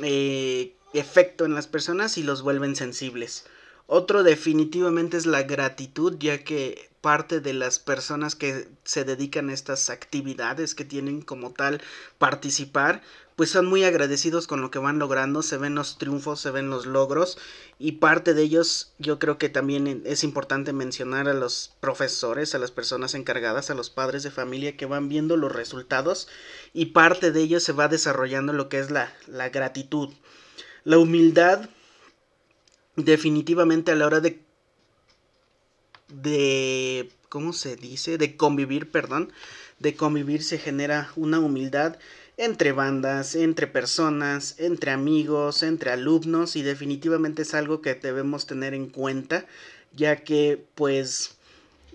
eh, 0.00 0.76
efecto 0.92 1.44
en 1.44 1.56
las 1.56 1.66
personas 1.66 2.18
y 2.18 2.22
los 2.22 2.42
vuelven 2.42 2.76
sensibles. 2.76 3.46
Otro 3.86 4.22
definitivamente 4.22 5.16
es 5.16 5.26
la 5.26 5.42
gratitud, 5.42 6.16
ya 6.18 6.42
que 6.42 6.90
parte 7.02 7.40
de 7.40 7.52
las 7.52 7.78
personas 7.78 8.34
que 8.34 8.66
se 8.82 9.04
dedican 9.04 9.50
a 9.50 9.52
estas 9.52 9.90
actividades 9.90 10.74
que 10.74 10.86
tienen 10.86 11.20
como 11.20 11.52
tal 11.52 11.82
participar, 12.16 13.02
pues 13.36 13.50
son 13.50 13.66
muy 13.66 13.84
agradecidos 13.84 14.46
con 14.46 14.62
lo 14.62 14.70
que 14.70 14.78
van 14.78 14.98
logrando, 14.98 15.42
se 15.42 15.58
ven 15.58 15.74
los 15.74 15.98
triunfos, 15.98 16.40
se 16.40 16.50
ven 16.50 16.70
los 16.70 16.86
logros 16.86 17.36
y 17.78 17.92
parte 17.92 18.32
de 18.32 18.42
ellos 18.42 18.94
yo 18.98 19.18
creo 19.18 19.36
que 19.36 19.50
también 19.50 20.02
es 20.06 20.24
importante 20.24 20.72
mencionar 20.72 21.28
a 21.28 21.34
los 21.34 21.74
profesores, 21.80 22.54
a 22.54 22.58
las 22.58 22.70
personas 22.70 23.14
encargadas, 23.14 23.68
a 23.68 23.74
los 23.74 23.90
padres 23.90 24.22
de 24.22 24.30
familia 24.30 24.78
que 24.78 24.86
van 24.86 25.10
viendo 25.10 25.36
los 25.36 25.52
resultados 25.52 26.26
y 26.72 26.86
parte 26.86 27.32
de 27.32 27.40
ellos 27.42 27.62
se 27.62 27.72
va 27.72 27.88
desarrollando 27.88 28.54
lo 28.54 28.70
que 28.70 28.78
es 28.78 28.90
la, 28.90 29.12
la 29.26 29.50
gratitud. 29.50 30.08
La 30.84 30.96
humildad 30.96 31.68
definitivamente 32.96 33.92
a 33.92 33.94
la 33.94 34.06
hora 34.06 34.20
de 34.20 34.40
de 36.08 37.10
¿cómo 37.28 37.52
se 37.52 37.76
dice? 37.76 38.18
de 38.18 38.36
convivir, 38.36 38.90
perdón, 38.90 39.32
de 39.78 39.94
convivir 39.94 40.42
se 40.42 40.58
genera 40.58 41.10
una 41.16 41.40
humildad 41.40 41.98
entre 42.36 42.72
bandas, 42.72 43.34
entre 43.34 43.66
personas, 43.66 44.56
entre 44.58 44.90
amigos, 44.90 45.62
entre 45.62 45.90
alumnos 45.90 46.56
y 46.56 46.62
definitivamente 46.62 47.42
es 47.42 47.54
algo 47.54 47.80
que 47.80 47.94
debemos 47.94 48.46
tener 48.46 48.74
en 48.74 48.88
cuenta 48.88 49.46
ya 49.92 50.16
que 50.24 50.64
pues 50.74 51.36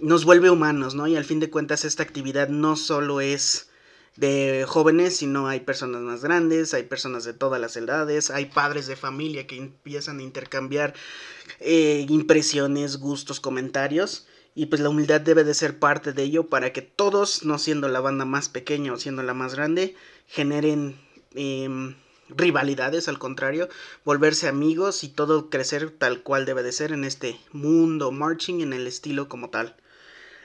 nos 0.01 0.23
vuelve 0.23 0.49
humanos, 0.49 0.95
¿no? 0.95 1.07
Y 1.07 1.17
al 1.17 1.25
fin 1.25 1.39
de 1.39 1.49
cuentas 1.49 1.83
esta 1.83 2.03
actividad 2.03 2.47
no 2.47 2.75
solo 2.75 3.19
es 3.21 3.68
de 4.19 4.65
jóvenes, 4.67 5.15
sino 5.15 5.47
hay 5.47 5.61
personas 5.61 6.01
más 6.01 6.21
grandes, 6.21 6.73
hay 6.73 6.83
personas 6.83 7.23
de 7.23 7.33
todas 7.33 7.61
las 7.61 7.77
edades, 7.77 8.31
hay 8.31 8.45
padres 8.45 8.85
de 8.85 8.97
familia 8.97 9.47
que 9.47 9.55
empiezan 9.55 10.19
a 10.19 10.23
intercambiar 10.23 10.93
eh, 11.61 12.05
impresiones, 12.09 12.97
gustos, 12.97 13.39
comentarios. 13.39 14.27
Y 14.55 14.65
pues 14.65 14.81
la 14.81 14.89
humildad 14.89 15.21
debe 15.21 15.45
de 15.45 15.53
ser 15.53 15.79
parte 15.79 16.11
de 16.11 16.23
ello 16.23 16.49
para 16.49 16.73
que 16.73 16.81
todos, 16.81 17.45
no 17.45 17.57
siendo 17.57 17.87
la 17.87 18.01
banda 18.01 18.25
más 18.25 18.49
pequeña 18.49 18.91
o 18.91 18.97
siendo 18.97 19.23
la 19.23 19.33
más 19.33 19.55
grande, 19.55 19.95
generen 20.27 20.99
em, 21.33 21.95
rivalidades, 22.27 23.07
al 23.07 23.19
contrario, 23.19 23.69
volverse 24.03 24.49
amigos 24.49 25.05
y 25.05 25.09
todo 25.09 25.49
crecer 25.49 25.91
tal 25.91 26.23
cual 26.23 26.45
debe 26.45 26.61
de 26.63 26.73
ser 26.73 26.91
en 26.91 27.05
este 27.05 27.39
mundo 27.53 28.11
marching 28.11 28.59
en 28.59 28.73
el 28.73 28.85
estilo 28.85 29.29
como 29.29 29.49
tal. 29.49 29.77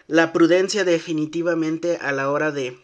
La 0.07 0.33
prudencia 0.33 0.85
definitivamente 0.85 1.97
a 1.97 2.12
la 2.12 2.31
hora 2.31 2.52
de 2.52 2.78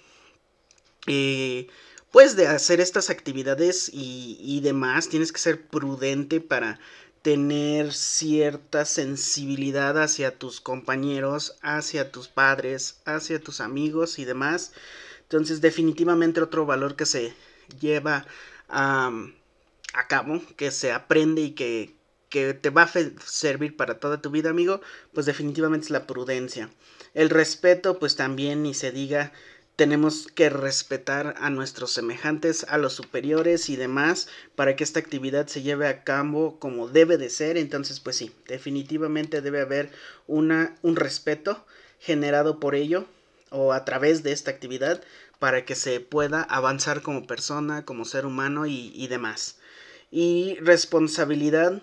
eh, 1.06 1.68
pues 2.10 2.36
de 2.36 2.48
hacer 2.48 2.80
estas 2.80 3.10
actividades 3.10 3.90
y, 3.92 4.38
y 4.40 4.60
demás, 4.60 5.08
tienes 5.08 5.32
que 5.32 5.40
ser 5.40 5.66
prudente 5.66 6.40
para 6.40 6.80
tener 7.22 7.92
cierta 7.92 8.84
sensibilidad 8.84 10.00
hacia 10.02 10.38
tus 10.38 10.60
compañeros, 10.60 11.56
hacia 11.62 12.10
tus 12.10 12.28
padres, 12.28 13.00
hacia 13.04 13.40
tus 13.40 13.60
amigos 13.60 14.18
y 14.18 14.24
demás. 14.24 14.72
Entonces 15.22 15.60
definitivamente 15.60 16.40
otro 16.40 16.66
valor 16.66 16.96
que 16.96 17.06
se 17.06 17.34
lleva 17.78 18.26
a, 18.68 19.12
a 19.92 20.06
cabo, 20.08 20.42
que 20.56 20.70
se 20.70 20.92
aprende 20.92 21.42
y 21.42 21.50
que, 21.52 21.94
que 22.28 22.54
te 22.54 22.70
va 22.70 22.82
a 22.82 22.90
servir 23.24 23.76
para 23.76 23.98
toda 23.98 24.22
tu 24.22 24.30
vida, 24.30 24.50
amigo, 24.50 24.80
pues 25.12 25.26
definitivamente 25.26 25.86
es 25.86 25.90
la 25.90 26.06
prudencia. 26.06 26.70
El 27.12 27.28
respeto, 27.28 27.98
pues 27.98 28.16
también 28.16 28.62
ni 28.62 28.72
se 28.72 28.92
diga 28.92 29.32
tenemos 29.80 30.28
que 30.34 30.50
respetar 30.50 31.36
a 31.38 31.48
nuestros 31.48 31.90
semejantes, 31.90 32.66
a 32.68 32.76
los 32.76 32.92
superiores 32.92 33.70
y 33.70 33.76
demás 33.76 34.28
para 34.54 34.76
que 34.76 34.84
esta 34.84 35.00
actividad 35.00 35.46
se 35.46 35.62
lleve 35.62 35.88
a 35.88 36.04
cabo 36.04 36.58
como 36.58 36.88
debe 36.88 37.16
de 37.16 37.30
ser. 37.30 37.56
Entonces, 37.56 37.98
pues 37.98 38.16
sí, 38.16 38.30
definitivamente 38.46 39.40
debe 39.40 39.62
haber 39.62 39.90
una, 40.26 40.76
un 40.82 40.96
respeto 40.96 41.64
generado 41.98 42.60
por 42.60 42.74
ello 42.74 43.06
o 43.48 43.72
a 43.72 43.86
través 43.86 44.22
de 44.22 44.32
esta 44.32 44.50
actividad 44.50 45.02
para 45.38 45.64
que 45.64 45.74
se 45.74 45.98
pueda 46.00 46.42
avanzar 46.42 47.00
como 47.00 47.26
persona, 47.26 47.86
como 47.86 48.04
ser 48.04 48.26
humano 48.26 48.66
y, 48.66 48.92
y 48.94 49.08
demás. 49.08 49.60
Y 50.10 50.58
responsabilidad 50.60 51.80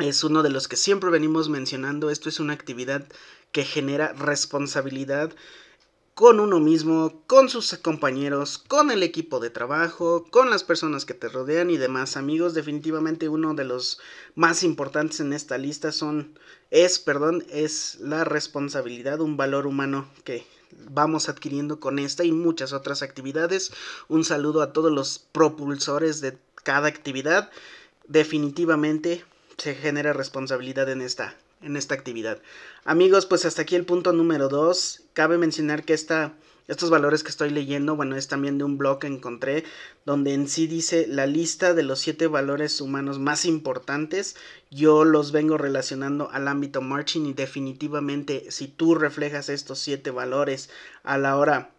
es 0.00 0.24
uno 0.24 0.42
de 0.42 0.50
los 0.50 0.66
que 0.66 0.74
siempre 0.74 1.10
venimos 1.10 1.48
mencionando. 1.48 2.10
Esto 2.10 2.28
es 2.28 2.40
una 2.40 2.54
actividad 2.54 3.06
que 3.52 3.62
genera 3.62 4.12
responsabilidad 4.14 5.32
con 6.14 6.38
uno 6.38 6.60
mismo, 6.60 7.24
con 7.26 7.48
sus 7.48 7.76
compañeros, 7.78 8.58
con 8.58 8.92
el 8.92 9.02
equipo 9.02 9.40
de 9.40 9.50
trabajo, 9.50 10.24
con 10.30 10.48
las 10.48 10.62
personas 10.62 11.04
que 11.04 11.14
te 11.14 11.28
rodean 11.28 11.70
y 11.70 11.76
demás 11.76 12.16
amigos. 12.16 12.54
Definitivamente 12.54 13.28
uno 13.28 13.54
de 13.54 13.64
los 13.64 14.00
más 14.36 14.62
importantes 14.62 15.18
en 15.18 15.32
esta 15.32 15.58
lista 15.58 15.90
son 15.90 16.38
es, 16.70 17.00
perdón, 17.00 17.44
es 17.50 17.98
la 18.00 18.22
responsabilidad, 18.22 19.20
un 19.20 19.36
valor 19.36 19.66
humano 19.66 20.08
que 20.22 20.46
vamos 20.90 21.28
adquiriendo 21.28 21.80
con 21.80 21.98
esta 21.98 22.22
y 22.22 22.30
muchas 22.30 22.72
otras 22.72 23.02
actividades. 23.02 23.72
Un 24.08 24.24
saludo 24.24 24.62
a 24.62 24.72
todos 24.72 24.92
los 24.92 25.18
propulsores 25.18 26.20
de 26.20 26.38
cada 26.62 26.86
actividad. 26.86 27.50
Definitivamente 28.06 29.24
se 29.56 29.74
genera 29.74 30.12
responsabilidad 30.12 30.88
en 30.90 31.00
esta 31.00 31.36
en 31.64 31.76
esta 31.76 31.94
actividad. 31.94 32.40
Amigos, 32.84 33.26
pues 33.26 33.44
hasta 33.44 33.62
aquí 33.62 33.74
el 33.74 33.84
punto 33.84 34.12
número 34.12 34.48
2. 34.48 35.02
Cabe 35.12 35.38
mencionar 35.38 35.84
que 35.84 35.94
esta, 35.94 36.34
estos 36.68 36.90
valores 36.90 37.22
que 37.22 37.30
estoy 37.30 37.50
leyendo, 37.50 37.96
bueno, 37.96 38.16
es 38.16 38.28
también 38.28 38.58
de 38.58 38.64
un 38.64 38.78
blog 38.78 39.00
que 39.00 39.06
encontré, 39.06 39.64
donde 40.04 40.34
en 40.34 40.48
sí 40.48 40.66
dice 40.66 41.06
la 41.08 41.26
lista 41.26 41.74
de 41.74 41.82
los 41.82 42.00
siete 42.00 42.26
valores 42.26 42.80
humanos 42.80 43.18
más 43.18 43.44
importantes. 43.44 44.36
Yo 44.70 45.04
los 45.04 45.32
vengo 45.32 45.58
relacionando 45.58 46.30
al 46.30 46.48
ámbito 46.48 46.80
marching 46.80 47.26
y 47.26 47.32
definitivamente 47.32 48.50
si 48.50 48.68
tú 48.68 48.94
reflejas 48.94 49.48
estos 49.48 49.78
siete 49.78 50.10
valores 50.10 50.70
a 51.02 51.18
la 51.18 51.36
hora 51.36 51.70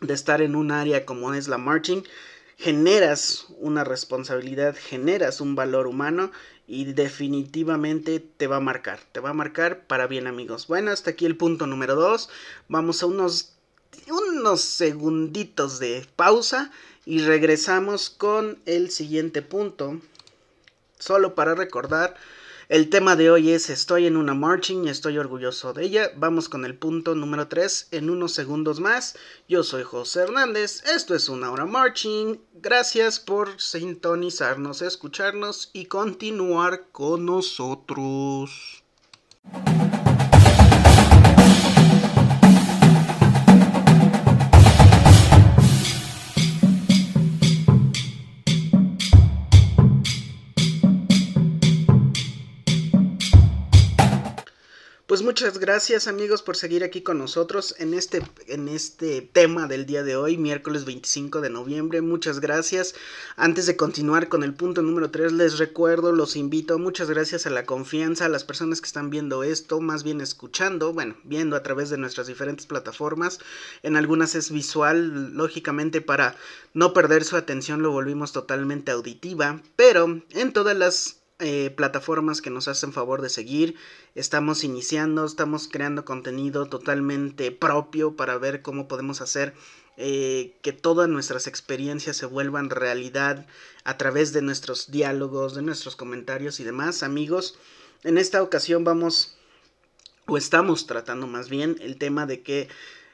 de 0.00 0.14
estar 0.14 0.42
en 0.42 0.54
un 0.54 0.70
área 0.70 1.06
como 1.06 1.34
es 1.34 1.48
la 1.48 1.58
marching, 1.58 2.02
generas 2.56 3.46
una 3.58 3.84
responsabilidad, 3.84 4.76
generas 4.76 5.40
un 5.40 5.54
valor 5.54 5.86
humano 5.86 6.30
y 6.66 6.92
definitivamente 6.92 8.20
te 8.20 8.46
va 8.46 8.56
a 8.56 8.60
marcar, 8.60 9.00
te 9.12 9.20
va 9.20 9.30
a 9.30 9.34
marcar 9.34 9.86
para 9.86 10.06
bien 10.06 10.26
amigos. 10.26 10.66
Bueno, 10.66 10.90
hasta 10.90 11.10
aquí 11.10 11.26
el 11.26 11.36
punto 11.36 11.66
número 11.66 11.94
2. 11.94 12.28
Vamos 12.68 13.02
a 13.02 13.06
unos 13.06 13.50
unos 14.08 14.60
segunditos 14.60 15.78
de 15.78 16.06
pausa 16.16 16.70
y 17.06 17.20
regresamos 17.20 18.10
con 18.10 18.58
el 18.66 18.90
siguiente 18.90 19.42
punto. 19.42 20.00
Solo 20.98 21.34
para 21.34 21.54
recordar 21.54 22.16
el 22.68 22.88
tema 22.88 23.16
de 23.16 23.30
hoy 23.30 23.50
es 23.50 23.68
Estoy 23.70 24.06
en 24.06 24.16
una 24.16 24.34
marching 24.34 24.84
y 24.84 24.88
estoy 24.88 25.18
orgulloso 25.18 25.72
de 25.72 25.84
ella. 25.84 26.10
Vamos 26.16 26.48
con 26.48 26.64
el 26.64 26.76
punto 26.76 27.14
número 27.14 27.48
3 27.48 27.88
en 27.90 28.10
unos 28.10 28.32
segundos 28.32 28.80
más. 28.80 29.16
Yo 29.48 29.62
soy 29.62 29.82
José 29.82 30.20
Hernández, 30.22 30.82
esto 30.86 31.14
es 31.14 31.28
una 31.28 31.50
hora 31.50 31.66
marching. 31.66 32.40
Gracias 32.54 33.20
por 33.20 33.60
sintonizarnos, 33.60 34.82
escucharnos 34.82 35.70
y 35.72 35.86
continuar 35.86 36.86
con 36.90 37.26
nosotros. 37.26 38.82
Pues 55.06 55.20
muchas 55.20 55.58
gracias 55.58 56.08
amigos 56.08 56.40
por 56.40 56.56
seguir 56.56 56.82
aquí 56.82 57.02
con 57.02 57.18
nosotros 57.18 57.74
en 57.78 57.92
este, 57.92 58.22
en 58.46 58.68
este 58.68 59.20
tema 59.20 59.66
del 59.66 59.84
día 59.84 60.02
de 60.02 60.16
hoy, 60.16 60.38
miércoles 60.38 60.86
25 60.86 61.42
de 61.42 61.50
noviembre. 61.50 62.00
Muchas 62.00 62.40
gracias. 62.40 62.94
Antes 63.36 63.66
de 63.66 63.76
continuar 63.76 64.30
con 64.30 64.42
el 64.42 64.54
punto 64.54 64.80
número 64.80 65.10
3, 65.10 65.32
les 65.32 65.58
recuerdo, 65.58 66.12
los 66.12 66.36
invito, 66.36 66.78
muchas 66.78 67.10
gracias 67.10 67.44
a 67.44 67.50
la 67.50 67.66
confianza, 67.66 68.24
a 68.24 68.30
las 68.30 68.44
personas 68.44 68.80
que 68.80 68.86
están 68.86 69.10
viendo 69.10 69.44
esto, 69.44 69.78
más 69.82 70.04
bien 70.04 70.22
escuchando, 70.22 70.94
bueno, 70.94 71.16
viendo 71.22 71.54
a 71.56 71.62
través 71.62 71.90
de 71.90 71.98
nuestras 71.98 72.26
diferentes 72.26 72.64
plataformas. 72.64 73.40
En 73.82 73.96
algunas 73.96 74.34
es 74.34 74.50
visual, 74.50 75.34
lógicamente 75.34 76.00
para 76.00 76.34
no 76.72 76.94
perder 76.94 77.24
su 77.24 77.36
atención 77.36 77.82
lo 77.82 77.90
volvimos 77.90 78.32
totalmente 78.32 78.92
auditiva, 78.92 79.60
pero 79.76 80.22
en 80.30 80.52
todas 80.54 80.78
las 80.78 81.23
eh, 81.40 81.70
plataformas 81.76 82.40
que 82.40 82.50
nos 82.50 82.68
hacen 82.68 82.92
favor 82.92 83.20
de 83.20 83.28
seguir. 83.28 83.74
Estamos 84.14 84.62
iniciando, 84.62 85.24
estamos 85.24 85.68
creando 85.68 86.04
contenido 86.04 86.66
totalmente 86.66 87.50
propio 87.50 88.14
para 88.14 88.38
ver 88.38 88.62
cómo 88.62 88.86
podemos 88.86 89.20
hacer 89.20 89.54
eh, 89.96 90.56
que 90.62 90.72
todas 90.72 91.08
nuestras 91.08 91.46
experiencias 91.46 92.16
se 92.16 92.26
vuelvan 92.26 92.70
realidad 92.70 93.46
a 93.84 93.96
través 93.96 94.32
de 94.32 94.42
nuestros 94.42 94.90
diálogos, 94.90 95.54
de 95.54 95.62
nuestros 95.62 95.96
comentarios 95.96 96.60
y 96.60 96.64
demás. 96.64 97.02
Amigos, 97.02 97.58
en 98.04 98.16
esta 98.18 98.42
ocasión 98.42 98.84
vamos, 98.84 99.36
o 100.26 100.36
estamos 100.36 100.86
tratando 100.86 101.26
más 101.26 101.48
bien, 101.48 101.76
el 101.80 101.98
tema 101.98 102.26
de 102.26 102.42
que 102.42 102.68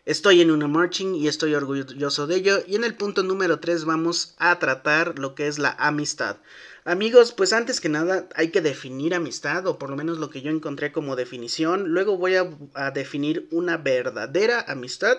Estoy 0.06 0.40
en 0.40 0.50
una 0.50 0.66
marching 0.66 1.14
y 1.14 1.28
estoy 1.28 1.54
orgulloso 1.54 2.26
de 2.26 2.36
ello. 2.36 2.58
Y 2.66 2.74
en 2.74 2.84
el 2.84 2.94
punto 2.94 3.22
número 3.22 3.60
3 3.60 3.84
vamos 3.84 4.34
a 4.38 4.58
tratar 4.58 5.18
lo 5.18 5.34
que 5.34 5.46
es 5.46 5.58
la 5.58 5.76
amistad. 5.78 6.38
Amigos, 6.84 7.32
pues 7.32 7.52
antes 7.52 7.78
que 7.78 7.90
nada 7.90 8.26
hay 8.34 8.50
que 8.50 8.62
definir 8.62 9.14
amistad, 9.14 9.66
o 9.66 9.78
por 9.78 9.90
lo 9.90 9.96
menos 9.96 10.16
lo 10.16 10.30
que 10.30 10.40
yo 10.40 10.50
encontré 10.50 10.92
como 10.92 11.14
definición. 11.14 11.90
Luego 11.90 12.16
voy 12.16 12.37
a, 12.37 12.90
definir 12.92 13.46
una 13.50 13.76
verdadera 13.76 14.64
amistad 14.66 15.18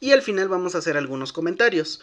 y 0.00 0.12
al 0.12 0.22
final 0.22 0.48
vamos 0.48 0.74
a 0.74 0.78
hacer 0.78 0.96
algunos 0.96 1.34
comentarios. 1.34 2.00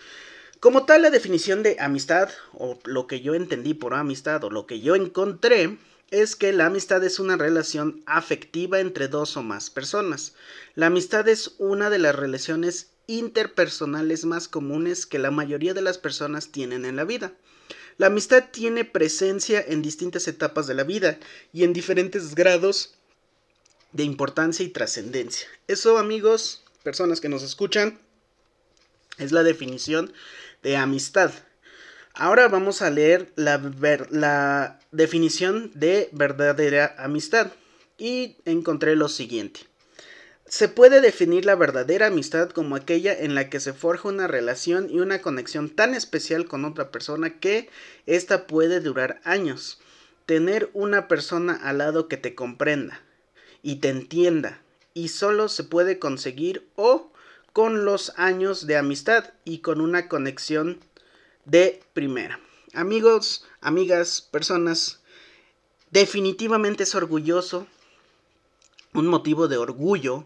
Como 0.59 0.85
tal, 0.85 1.01
la 1.01 1.09
definición 1.09 1.63
de 1.63 1.77
amistad, 1.79 2.29
o 2.53 2.77
lo 2.85 3.07
que 3.07 3.21
yo 3.21 3.33
entendí 3.33 3.73
por 3.73 3.95
amistad, 3.95 4.43
o 4.43 4.51
lo 4.51 4.67
que 4.67 4.79
yo 4.79 4.95
encontré, 4.95 5.77
es 6.11 6.35
que 6.35 6.53
la 6.53 6.67
amistad 6.67 7.03
es 7.03 7.19
una 7.19 7.35
relación 7.35 8.03
afectiva 8.05 8.79
entre 8.79 9.07
dos 9.07 9.37
o 9.37 9.43
más 9.43 9.71
personas. 9.71 10.35
La 10.75 10.87
amistad 10.87 11.27
es 11.27 11.55
una 11.57 11.89
de 11.89 11.97
las 11.97 12.15
relaciones 12.15 12.91
interpersonales 13.07 14.25
más 14.25 14.47
comunes 14.47 15.07
que 15.07 15.17
la 15.17 15.31
mayoría 15.31 15.73
de 15.73 15.81
las 15.81 15.97
personas 15.97 16.51
tienen 16.51 16.85
en 16.85 16.95
la 16.95 17.05
vida. 17.05 17.33
La 17.99 18.07
amistad 18.07 18.45
tiene 18.49 18.85
presencia 18.85 19.61
en 19.67 19.81
distintas 19.81 20.25
etapas 20.29 20.67
de 20.67 20.73
la 20.73 20.85
vida 20.85 21.19
y 21.51 21.65
en 21.65 21.73
diferentes 21.73 22.33
grados 22.33 22.95
de 23.91 24.03
importancia 24.03 24.65
y 24.65 24.69
trascendencia. 24.69 25.49
Eso, 25.67 25.97
amigos, 25.97 26.63
personas 26.81 27.19
que 27.19 27.27
nos 27.27 27.43
escuchan, 27.43 27.99
es 29.17 29.33
la 29.33 29.43
definición 29.43 30.13
de 30.63 30.77
amistad. 30.77 31.33
Ahora 32.13 32.47
vamos 32.47 32.81
a 32.81 32.89
leer 32.89 33.33
la, 33.35 34.79
definición 34.91 35.69
de 35.75 36.07
verdadera 36.13 36.95
amistad 36.99 37.51
y 37.97 38.37
encontré 38.45 38.95
lo 38.95 39.09
siguiente. 39.09 39.68
Se 40.49 40.67
puede 40.67 40.99
definir 40.99 41.45
la 41.45 41.53
verdadera 41.53 42.07
amistad 42.07 42.49
como 42.49 42.75
aquella 42.75 43.13
en 43.13 43.35
la 43.35 43.51
que 43.51 43.59
se 43.59 43.71
forja 43.71 44.09
una 44.09 44.25
relación 44.25 44.89
y 44.89 44.99
una 44.99 45.21
conexión 45.21 45.69
tan 45.69 45.93
especial 45.93 46.47
con 46.47 46.65
otra 46.65 46.89
persona 46.89 47.39
que 47.39 47.69
ésta 48.07 48.47
puede 48.47 48.79
durar 48.79 49.21
años. 49.25 49.79
Tener 50.25 50.71
una 50.73 51.07
persona 51.07 51.53
al 51.53 51.77
lado 51.77 52.07
que 52.07 52.17
te 52.17 52.33
comprenda 52.33 52.99
y 53.61 53.75
te 53.75 53.89
entienda 53.89 54.63
y 54.95 55.09
solo 55.09 55.49
se 55.49 55.63
puede 55.63 55.99
conseguir 55.99 56.67
o 56.75 57.13
con 57.53 57.85
los 57.85 58.13
años 58.17 58.65
de 58.65 58.75
amistad 58.75 59.33
y 59.45 59.59
con 59.59 59.79
una 59.79 60.07
conexión 60.07 60.79
de 61.45 61.83
primera. 61.93 62.39
Amigos, 62.73 63.45
amigas, 63.61 64.27
personas, 64.31 64.99
definitivamente 65.91 66.83
es 66.83 66.95
orgulloso, 66.95 67.67
un 68.95 69.05
motivo 69.05 69.47
de 69.47 69.57
orgullo 69.57 70.25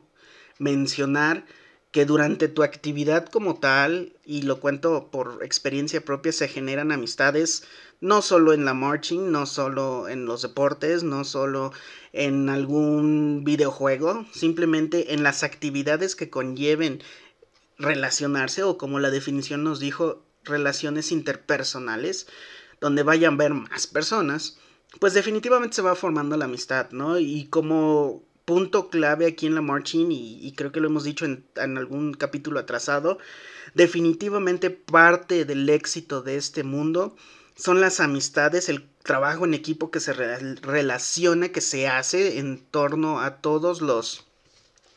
mencionar 0.59 1.45
que 1.91 2.05
durante 2.05 2.47
tu 2.47 2.63
actividad 2.63 3.27
como 3.29 3.59
tal, 3.59 4.13
y 4.25 4.41
lo 4.41 4.59
cuento 4.59 5.11
por 5.11 5.39
experiencia 5.43 6.03
propia, 6.03 6.31
se 6.31 6.47
generan 6.47 6.91
amistades 6.91 7.65
no 8.01 8.21
solo 8.21 8.51
en 8.51 8.65
la 8.65 8.73
marching, 8.73 9.31
no 9.31 9.45
solo 9.45 10.09
en 10.09 10.25
los 10.25 10.41
deportes, 10.41 11.03
no 11.03 11.23
solo 11.23 11.71
en 12.11 12.49
algún 12.49 13.43
videojuego, 13.45 14.25
simplemente 14.33 15.13
en 15.13 15.23
las 15.23 15.43
actividades 15.43 16.15
que 16.15 16.29
conlleven 16.29 17.01
relacionarse 17.77 18.63
o 18.63 18.77
como 18.77 18.99
la 18.99 19.09
definición 19.09 19.63
nos 19.63 19.79
dijo, 19.79 20.25
relaciones 20.43 21.11
interpersonales, 21.11 22.27
donde 22.81 23.03
vayan 23.03 23.35
a 23.35 23.37
ver 23.37 23.53
más 23.53 23.87
personas, 23.87 24.57
pues 24.99 25.13
definitivamente 25.13 25.75
se 25.75 25.81
va 25.81 25.95
formando 25.95 26.35
la 26.37 26.45
amistad, 26.45 26.89
¿no? 26.91 27.19
Y 27.19 27.45
como 27.45 28.23
punto 28.45 28.89
clave 28.89 29.25
aquí 29.25 29.47
en 29.47 29.55
la 29.55 29.61
marching 29.61 30.11
y, 30.11 30.53
creo 30.55 30.71
que 30.71 30.79
lo 30.79 30.87
hemos 30.87 31.03
dicho 31.03 31.25
en, 31.25 31.45
algún 31.55 32.13
capítulo 32.13 32.59
atrasado, 32.59 33.17
definitivamente 33.73 34.69
parte 34.69 35.45
del 35.45 35.69
éxito 35.69 36.21
de 36.21 36.37
este 36.37 36.63
mundo 36.63 37.15
son 37.55 37.81
las 37.81 37.99
amistades, 37.99 38.69
el 38.69 38.89
trabajo 39.03 39.45
en 39.45 39.53
equipo 39.53 39.91
que 39.91 39.99
se 39.99 40.13
relaciona, 40.13 41.49
que 41.49 41.61
se 41.61 41.87
hace 41.87 42.39
en 42.39 42.59
torno 42.59 43.21
a 43.21 43.41
todos 43.41 43.81
los 43.81 44.25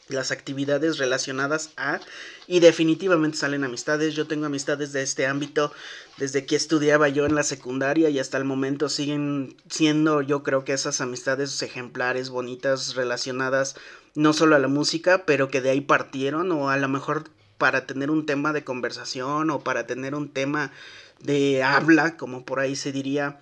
las 0.09 0.31
actividades 0.31 0.99
relacionadas 0.99 1.71
a 1.77 2.01
y 2.47 2.61
definitivamente 2.61 3.39
salen 3.39 3.65
amistades. 3.65 4.15
Yo 4.15 4.27
tengo 4.27 4.47
amistades 4.47 4.93
de 4.93 5.03
este 5.03 5.27
ámbito 5.27 5.73
desde 6.17 6.47
que 6.47 6.57
estudiaba 6.57 7.09
yo 7.09 7.27
en 7.27 7.35
la 7.35 7.43
secundaria 7.43 8.09
y 8.09 8.19
hasta 8.19 8.39
el 8.39 8.45
momento 8.45 8.89
siguen 8.89 9.57
siendo 9.69 10.23
yo 10.23 10.43
creo 10.43 10.65
que 10.65 10.73
esas 10.73 11.01
amistades 11.01 11.61
ejemplares, 11.63 12.31
bonitas, 12.31 12.95
relacionadas 12.95 13.77
no 14.15 14.33
solo 14.33 14.57
a 14.57 14.59
la 14.59 14.69
música, 14.69 15.25
pero 15.27 15.49
que 15.49 15.61
de 15.61 15.71
ahí 15.71 15.81
partieron 15.81 16.51
o 16.53 16.71
a 16.71 16.77
lo 16.77 16.89
mejor 16.89 17.25
para 17.59 17.87
tener 17.87 18.11
un 18.11 18.27
tema 18.27 18.53
de 18.53 18.65
conversación 18.65 19.51
o 19.51 19.61
para 19.61 19.87
tener 19.87 20.15
un 20.15 20.29
tema 20.29 20.73
de 21.21 21.63
habla, 21.63 22.17
como 22.17 22.45
por 22.45 22.61
ahí 22.61 22.77
se 22.77 22.93
diría, 22.93 23.39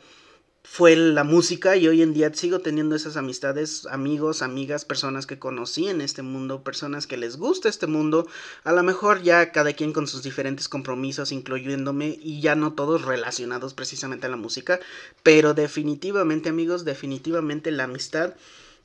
fue 0.66 0.96
la 0.96 1.24
música 1.24 1.76
y 1.76 1.86
hoy 1.86 2.00
en 2.00 2.14
día 2.14 2.32
sigo 2.32 2.58
teniendo 2.58 2.96
esas 2.96 3.18
amistades, 3.18 3.86
amigos, 3.86 4.40
amigas, 4.40 4.86
personas 4.86 5.26
que 5.26 5.38
conocí 5.38 5.88
en 5.88 6.00
este 6.00 6.22
mundo, 6.22 6.64
personas 6.64 7.06
que 7.06 7.18
les 7.18 7.36
gusta 7.36 7.68
este 7.68 7.86
mundo, 7.86 8.26
a 8.64 8.72
lo 8.72 8.82
mejor 8.82 9.22
ya 9.22 9.52
cada 9.52 9.74
quien 9.74 9.92
con 9.92 10.08
sus 10.08 10.22
diferentes 10.22 10.68
compromisos, 10.68 11.32
incluyéndome 11.32 12.18
y 12.20 12.40
ya 12.40 12.54
no 12.56 12.72
todos 12.72 13.02
relacionados 13.02 13.74
precisamente 13.74 14.26
a 14.26 14.30
la 14.30 14.36
música, 14.36 14.80
pero 15.22 15.52
definitivamente 15.52 16.48
amigos, 16.48 16.84
definitivamente 16.84 17.70
la 17.70 17.84
amistad 17.84 18.34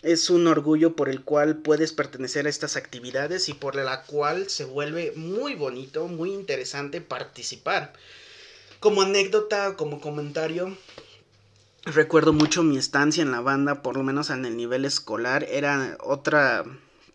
es 0.02 0.30
un 0.30 0.48
orgullo 0.48 0.96
por 0.96 1.10
el 1.10 1.24
cual 1.24 1.58
puedes 1.58 1.94
pertenecer 1.94 2.46
a 2.46 2.50
estas 2.50 2.76
actividades 2.76 3.48
y 3.48 3.54
por 3.54 3.76
la 3.76 4.04
cual 4.04 4.50
se 4.50 4.66
vuelve 4.66 5.14
muy 5.16 5.56
bonito, 5.56 6.08
muy 6.08 6.34
interesante 6.34 7.00
participar. 7.00 7.94
Como 8.80 9.02
anécdota, 9.02 9.76
como 9.76 10.00
comentario, 10.00 10.78
recuerdo 11.86 12.34
mucho 12.34 12.64
mi 12.64 12.78
estancia 12.78 13.24
en 13.24 13.32
la 13.32 13.42
banda, 13.42 13.82
por 13.82 13.98
lo 13.98 14.04
menos 14.04 14.30
en 14.30 14.46
el 14.46 14.58
nivel 14.58 14.86
escolar, 14.86 15.46
era 15.50 15.98
otra, 16.02 16.66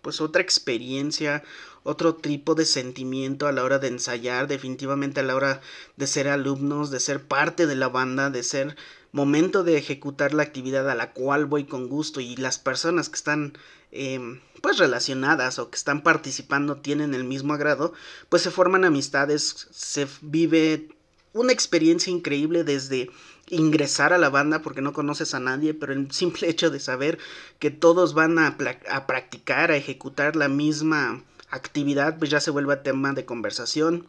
pues 0.03 0.21
otra 0.21 0.43
experiencia, 0.43 1.43
otro 1.83 2.15
tipo 2.15 2.55
de 2.55 2.65
sentimiento 2.65 3.47
a 3.47 3.53
la 3.53 3.63
hora 3.63 3.79
de 3.79 3.89
ensayar, 3.89 4.49
definitivamente 4.49 5.21
a 5.21 5.23
la 5.23 5.35
hora 5.35 5.61
de 5.97 6.07
ser 6.07 6.29
alumnos, 6.29 6.91
de 6.91 7.01
ser 7.01 7.23
parte 7.23 7.67
de 7.67 7.77
la 7.77 7.89
banda, 7.89 8.31
de 8.31 8.43
ser 8.43 8.77
momento 9.13 9.63
de 9.63 9.77
ejecutar 9.77 10.35
la 10.35 10.43
actividad 10.43 10.91
a 10.91 10.97
la 10.97 11.13
cual 11.13 11.47
voy 11.47 11.65
con 11.65 11.89
gusto 11.89 12.21
y 12.21 12.35
las 12.37 12.59
personas 12.59 13.09
que 13.09 13.15
están 13.15 13.57
em, 13.93 14.41
pues 14.61 14.79
relacionadas 14.79 15.61
o 15.61 15.71
que 15.71 15.77
están 15.77 16.03
participando 16.03 16.79
tienen 16.79 17.15
el 17.15 17.23
mismo 17.23 17.55
agrado, 17.55 17.93
pues 18.29 18.43
se 18.43 18.51
forman 18.51 18.85
amistades, 18.85 19.69
se 19.71 20.09
vive 20.21 20.89
una 21.33 21.53
experiencia 21.53 22.11
increíble 22.11 22.65
desde 22.65 23.11
ingresar 23.49 24.13
a 24.13 24.19
la 24.19 24.31
banda 24.31 24.61
porque 24.63 24.81
no 24.81 24.93
conoces 24.93 25.35
a 25.35 25.41
nadie, 25.41 25.75
pero 25.75 25.93
el 25.93 26.11
simple 26.13 26.49
hecho 26.49 26.71
de 26.71 26.81
saber 26.81 27.19
que 27.59 27.71
todos 27.71 28.15
van 28.15 28.39
a, 28.39 28.57
a 28.91 29.07
practicar, 29.07 29.71
a 29.71 29.77
ejecutar 29.77 30.37
la 30.37 30.49
misma 30.49 31.23
actividad, 31.51 32.19
pues 32.19 32.31
ya 32.31 32.41
se 32.41 32.51
vuelve 32.51 32.77
tema 32.77 33.13
de 33.13 33.25
conversación. 33.25 34.07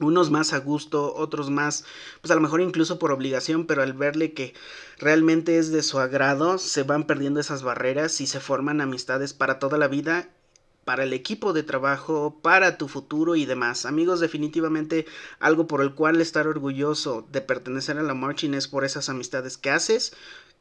Unos 0.00 0.30
más 0.30 0.54
a 0.54 0.58
gusto, 0.58 1.14
otros 1.14 1.50
más, 1.50 1.84
pues 2.22 2.30
a 2.30 2.34
lo 2.34 2.40
mejor 2.40 2.62
incluso 2.62 2.98
por 2.98 3.12
obligación, 3.12 3.66
pero 3.66 3.82
al 3.82 3.92
verle 3.92 4.32
que 4.32 4.54
realmente 4.98 5.58
es 5.58 5.70
de 5.70 5.82
su 5.82 5.98
agrado, 5.98 6.56
se 6.56 6.84
van 6.84 7.04
perdiendo 7.06 7.38
esas 7.38 7.62
barreras 7.62 8.20
y 8.22 8.26
se 8.26 8.40
forman 8.40 8.80
amistades 8.80 9.34
para 9.34 9.58
toda 9.58 9.76
la 9.76 9.88
vida, 9.88 10.30
para 10.84 11.04
el 11.04 11.12
equipo 11.12 11.52
de 11.52 11.62
trabajo, 11.62 12.38
para 12.42 12.78
tu 12.78 12.88
futuro 12.88 13.36
y 13.36 13.46
demás. 13.46 13.86
Amigos, 13.86 14.20
definitivamente 14.20 15.06
algo 15.38 15.66
por 15.66 15.82
el 15.82 15.94
cual 15.94 16.20
estar 16.20 16.46
orgulloso 16.46 17.26
de 17.30 17.40
pertenecer 17.40 17.98
a 17.98 18.02
la 18.02 18.14
marching 18.14 18.54
es 18.54 18.68
por 18.68 18.84
esas 18.84 19.08
amistades 19.08 19.56
que 19.56 19.70
haces, 19.70 20.14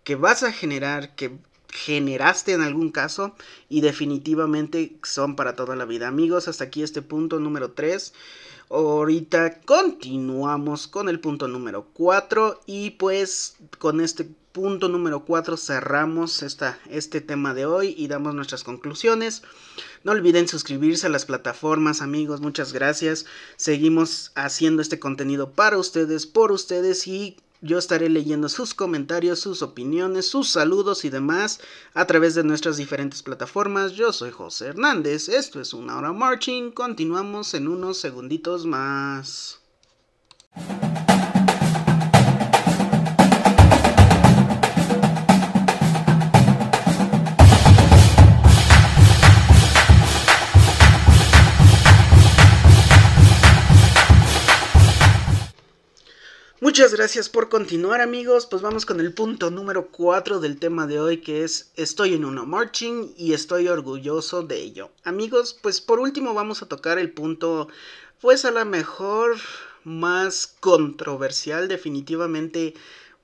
que 0.03 0.15
vas 0.15 0.43
a 0.43 0.51
generar, 0.51 1.15
que 1.15 1.39
generaste 1.71 2.53
en 2.53 2.61
algún 2.61 2.91
caso 2.91 3.35
y 3.69 3.81
definitivamente 3.81 4.95
son 5.03 5.35
para 5.35 5.55
toda 5.55 5.75
la 5.75 5.85
vida. 5.85 6.07
Amigos, 6.07 6.47
hasta 6.47 6.65
aquí 6.65 6.83
este 6.83 7.01
punto 7.01 7.39
número 7.39 7.71
3. 7.71 8.13
Ahorita 8.69 9.61
continuamos 9.61 10.87
con 10.87 11.09
el 11.09 11.19
punto 11.19 11.47
número 11.47 11.87
4 11.93 12.61
y 12.67 12.91
pues 12.91 13.55
con 13.79 13.99
este 13.99 14.29
punto 14.51 14.89
número 14.89 15.25
4 15.25 15.57
cerramos 15.57 16.43
esta, 16.43 16.79
este 16.89 17.21
tema 17.21 17.53
de 17.53 17.65
hoy 17.65 17.95
y 17.97 18.07
damos 18.07 18.35
nuestras 18.35 18.63
conclusiones. 18.63 19.41
No 20.03 20.11
olviden 20.11 20.47
suscribirse 20.47 21.07
a 21.07 21.09
las 21.09 21.25
plataformas 21.25 22.01
amigos, 22.01 22.41
muchas 22.41 22.73
gracias. 22.73 23.25
Seguimos 23.57 24.31
haciendo 24.35 24.81
este 24.81 24.99
contenido 24.99 25.51
para 25.51 25.77
ustedes, 25.77 26.25
por 26.27 26.51
ustedes 26.51 27.07
y 27.07 27.37
yo 27.61 27.77
estaré 27.77 28.09
leyendo 28.09 28.47
sus 28.47 28.73
comentarios, 28.73 29.39
sus 29.39 29.61
opiniones, 29.61 30.29
sus 30.29 30.49
saludos 30.49 31.03
y 31.05 31.09
demás 31.09 31.59
a 31.93 32.05
través 32.05 32.35
de 32.35 32.43
nuestras 32.43 32.77
diferentes 32.77 33.21
plataformas. 33.21 33.93
Yo 33.93 34.13
soy 34.13 34.31
José 34.31 34.67
Hernández, 34.67 35.29
esto 35.29 35.59
es 35.59 35.73
una 35.73 35.97
hora 35.97 36.13
marching, 36.13 36.71
continuamos 36.71 37.53
en 37.53 37.67
unos 37.67 37.97
segunditos 37.97 38.65
más. 38.65 39.59
Muchas 56.79 56.93
gracias 56.93 57.27
por 57.27 57.49
continuar 57.49 57.99
amigos, 57.99 58.45
pues 58.45 58.61
vamos 58.61 58.85
con 58.85 59.01
el 59.01 59.13
punto 59.13 59.51
número 59.51 59.89
4 59.91 60.39
del 60.39 60.57
tema 60.59 60.87
de 60.87 61.01
hoy 61.01 61.17
que 61.17 61.43
es 61.43 61.73
estoy 61.75 62.13
en 62.13 62.23
una 62.23 62.43
marching 62.43 63.13
y 63.17 63.33
estoy 63.33 63.67
orgulloso 63.67 64.43
de 64.43 64.61
ello. 64.61 64.89
Amigos, 65.03 65.59
pues 65.61 65.81
por 65.81 65.99
último 65.99 66.33
vamos 66.33 66.61
a 66.61 66.69
tocar 66.69 66.97
el 66.97 67.11
punto 67.11 67.67
pues 68.21 68.45
a 68.45 68.51
lo 68.51 68.63
mejor 68.63 69.35
más 69.83 70.55
controversial, 70.61 71.67
definitivamente 71.67 72.75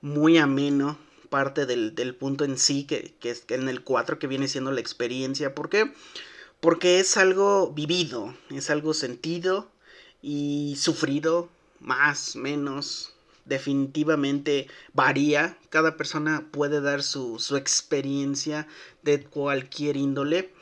muy 0.02 0.36
ameno, 0.36 0.98
parte 1.30 1.64
del, 1.64 2.14
punto 2.14 2.44
en 2.44 2.58
sí, 2.58 2.84
que, 2.84 3.14
que 3.20 3.30
es 3.30 3.46
en 3.48 3.70
el 3.70 3.82
4 3.82 4.18
que 4.18 4.26
viene 4.26 4.48
siendo 4.48 4.70
la 4.70 4.80
experiencia. 4.80 5.54
¿Por 5.54 5.70
qué? 5.70 5.94
Porque 6.60 7.00
es 7.00 7.16
algo 7.16 7.72
vivido, 7.72 8.34
es 8.50 8.68
algo 8.68 8.92
sentido 8.92 9.70
y 10.20 10.76
sufrido, 10.78 11.48
más, 11.80 12.36
menos, 12.36 13.15
definitivamente 13.46 14.68
varía. 14.92 15.56
Cada 15.70 15.96
persona 15.96 16.46
puede 16.50 16.80
dar 16.80 17.02
su, 17.02 17.38
su 17.38 17.56
experiencia 17.56 18.66
de 19.02 19.22
cualquier 19.24 19.96
índole. 19.96 20.52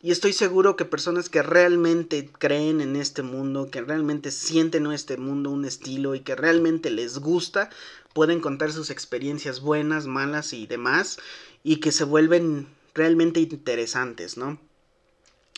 Y 0.00 0.12
estoy 0.12 0.32
seguro 0.32 0.76
que 0.76 0.84
personas 0.84 1.28
que 1.28 1.42
realmente 1.42 2.30
creen 2.38 2.80
en 2.80 2.94
este 2.94 3.22
mundo, 3.22 3.68
que 3.68 3.80
realmente 3.80 4.30
sienten 4.30 4.86
en 4.86 4.92
este 4.92 5.16
mundo 5.16 5.50
un 5.50 5.64
estilo 5.64 6.14
y 6.14 6.20
que 6.20 6.36
realmente 6.36 6.90
les 6.90 7.18
gusta, 7.18 7.68
pueden 8.14 8.40
contar 8.40 8.72
sus 8.72 8.90
experiencias 8.90 9.60
buenas, 9.60 10.06
malas 10.06 10.52
y 10.52 10.68
demás, 10.68 11.18
y 11.64 11.76
que 11.80 11.90
se 11.90 12.04
vuelven 12.04 12.68
realmente 12.94 13.40
interesantes, 13.40 14.36
¿no? 14.36 14.60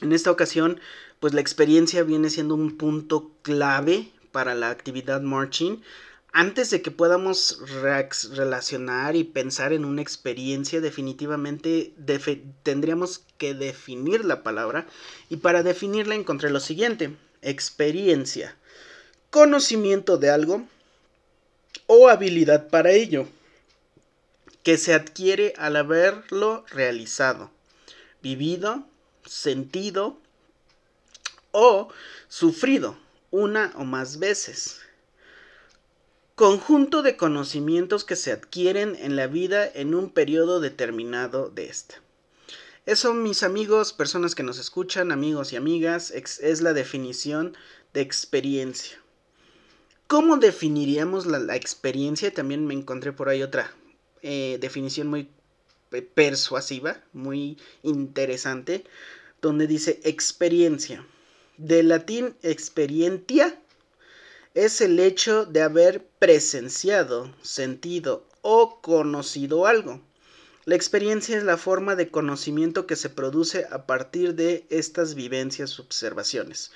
En 0.00 0.12
esta 0.12 0.30
ocasión, 0.30 0.80
pues 1.20 1.34
la 1.34 1.42
experiencia 1.42 2.02
viene 2.02 2.30
siendo 2.30 2.54
un 2.54 2.78
punto 2.78 3.32
clave 3.42 4.10
para 4.32 4.54
la 4.54 4.70
actividad 4.70 5.20
marching, 5.20 5.82
antes 6.32 6.70
de 6.70 6.80
que 6.80 6.90
podamos 6.92 7.58
relacionar 8.36 9.16
y 9.16 9.24
pensar 9.24 9.72
en 9.72 9.84
una 9.84 10.02
experiencia, 10.02 10.80
definitivamente 10.80 11.92
tendríamos 12.62 13.24
que 13.36 13.54
definir 13.54 14.24
la 14.24 14.42
palabra 14.42 14.86
y 15.28 15.38
para 15.38 15.62
definirla 15.62 16.14
encontré 16.14 16.50
lo 16.50 16.60
siguiente, 16.60 17.16
experiencia, 17.42 18.56
conocimiento 19.30 20.18
de 20.18 20.30
algo 20.30 20.68
o 21.86 22.08
habilidad 22.08 22.68
para 22.68 22.92
ello, 22.92 23.26
que 24.62 24.76
se 24.76 24.94
adquiere 24.94 25.54
al 25.56 25.74
haberlo 25.76 26.64
realizado, 26.70 27.50
vivido, 28.22 28.86
sentido 29.24 30.18
o 31.50 31.88
sufrido 32.28 32.96
una 33.30 33.72
o 33.76 33.84
más 33.84 34.18
veces 34.18 34.80
conjunto 36.40 37.02
de 37.02 37.18
conocimientos 37.18 38.04
que 38.04 38.16
se 38.16 38.32
adquieren 38.32 38.96
en 38.98 39.14
la 39.14 39.26
vida 39.26 39.70
en 39.74 39.94
un 39.94 40.08
periodo 40.08 40.58
determinado 40.58 41.50
de 41.50 41.66
esta. 41.66 41.96
Eso, 42.86 43.12
mis 43.12 43.42
amigos, 43.42 43.92
personas 43.92 44.34
que 44.34 44.42
nos 44.42 44.58
escuchan, 44.58 45.12
amigos 45.12 45.52
y 45.52 45.56
amigas, 45.56 46.10
es 46.10 46.62
la 46.62 46.72
definición 46.72 47.58
de 47.92 48.00
experiencia. 48.00 48.98
¿Cómo 50.06 50.38
definiríamos 50.38 51.26
la, 51.26 51.56
experiencia? 51.56 52.32
También 52.32 52.66
me 52.66 52.72
encontré 52.72 53.12
por 53.12 53.28
ahí 53.28 53.42
otra 53.42 53.70
eh, 54.22 54.56
definición 54.62 55.08
muy 55.08 55.28
persuasiva, 56.14 57.04
muy 57.12 57.58
interesante, 57.82 58.84
donde 59.42 59.66
dice 59.66 60.00
experiencia. 60.04 61.06
De 61.58 61.82
latín 61.82 62.34
experientia, 62.42 63.60
es 64.54 64.80
el 64.80 64.98
hecho 64.98 65.44
de 65.44 65.62
haber 65.62 66.06
presenciado, 66.18 67.32
sentido 67.42 68.26
o 68.42 68.80
conocido 68.80 69.66
algo. 69.66 70.00
La 70.64 70.74
experiencia 70.74 71.36
es 71.36 71.44
la 71.44 71.56
forma 71.56 71.96
de 71.96 72.10
conocimiento 72.10 72.86
que 72.86 72.96
se 72.96 73.10
produce 73.10 73.66
a 73.70 73.86
partir 73.86 74.34
de 74.34 74.66
estas 74.68 75.14
vivencias, 75.14 75.78
observaciones. 75.78 76.72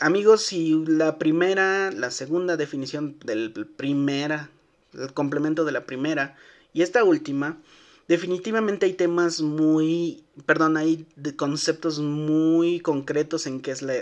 Amigos, 0.00 0.42
si 0.42 0.84
la 0.86 1.18
primera, 1.18 1.92
la 1.92 2.10
segunda 2.10 2.56
definición 2.56 3.18
del 3.24 3.52
primera, 3.52 4.50
el 4.94 5.12
complemento 5.12 5.64
de 5.64 5.72
la 5.72 5.84
primera 5.84 6.36
y 6.72 6.82
esta 6.82 7.04
última, 7.04 7.60
definitivamente 8.08 8.86
hay 8.86 8.94
temas 8.94 9.42
muy, 9.42 10.24
perdón, 10.46 10.76
hay 10.76 11.06
conceptos 11.36 12.00
muy 12.00 12.80
concretos 12.80 13.46
en 13.46 13.60
qué 13.60 13.70
es 13.70 13.82
la, 13.82 13.94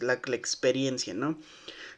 la 0.00 0.14
experiencia, 0.34 1.12
¿no? 1.12 1.36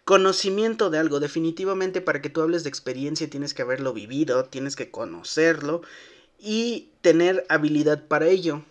Conocimiento 0.05 0.91
de 0.91 0.99
algo, 0.99 1.19
definitivamente 1.19 2.03
para 2.03 2.21
que 2.21 2.29
tú 2.29 2.43
hables 2.43 2.63
de 2.63 2.69
experiencia 2.69 3.31
tienes 3.31 3.55
que 3.55 3.63
haberlo 3.63 3.95
vivido, 3.95 4.45
tienes 4.45 4.77
que 4.77 4.91
conocerlo 4.91 5.81
y 6.39 6.91
tener 7.01 7.47
habilidad 7.49 8.07
para 8.07 8.27
ello. 8.27 8.63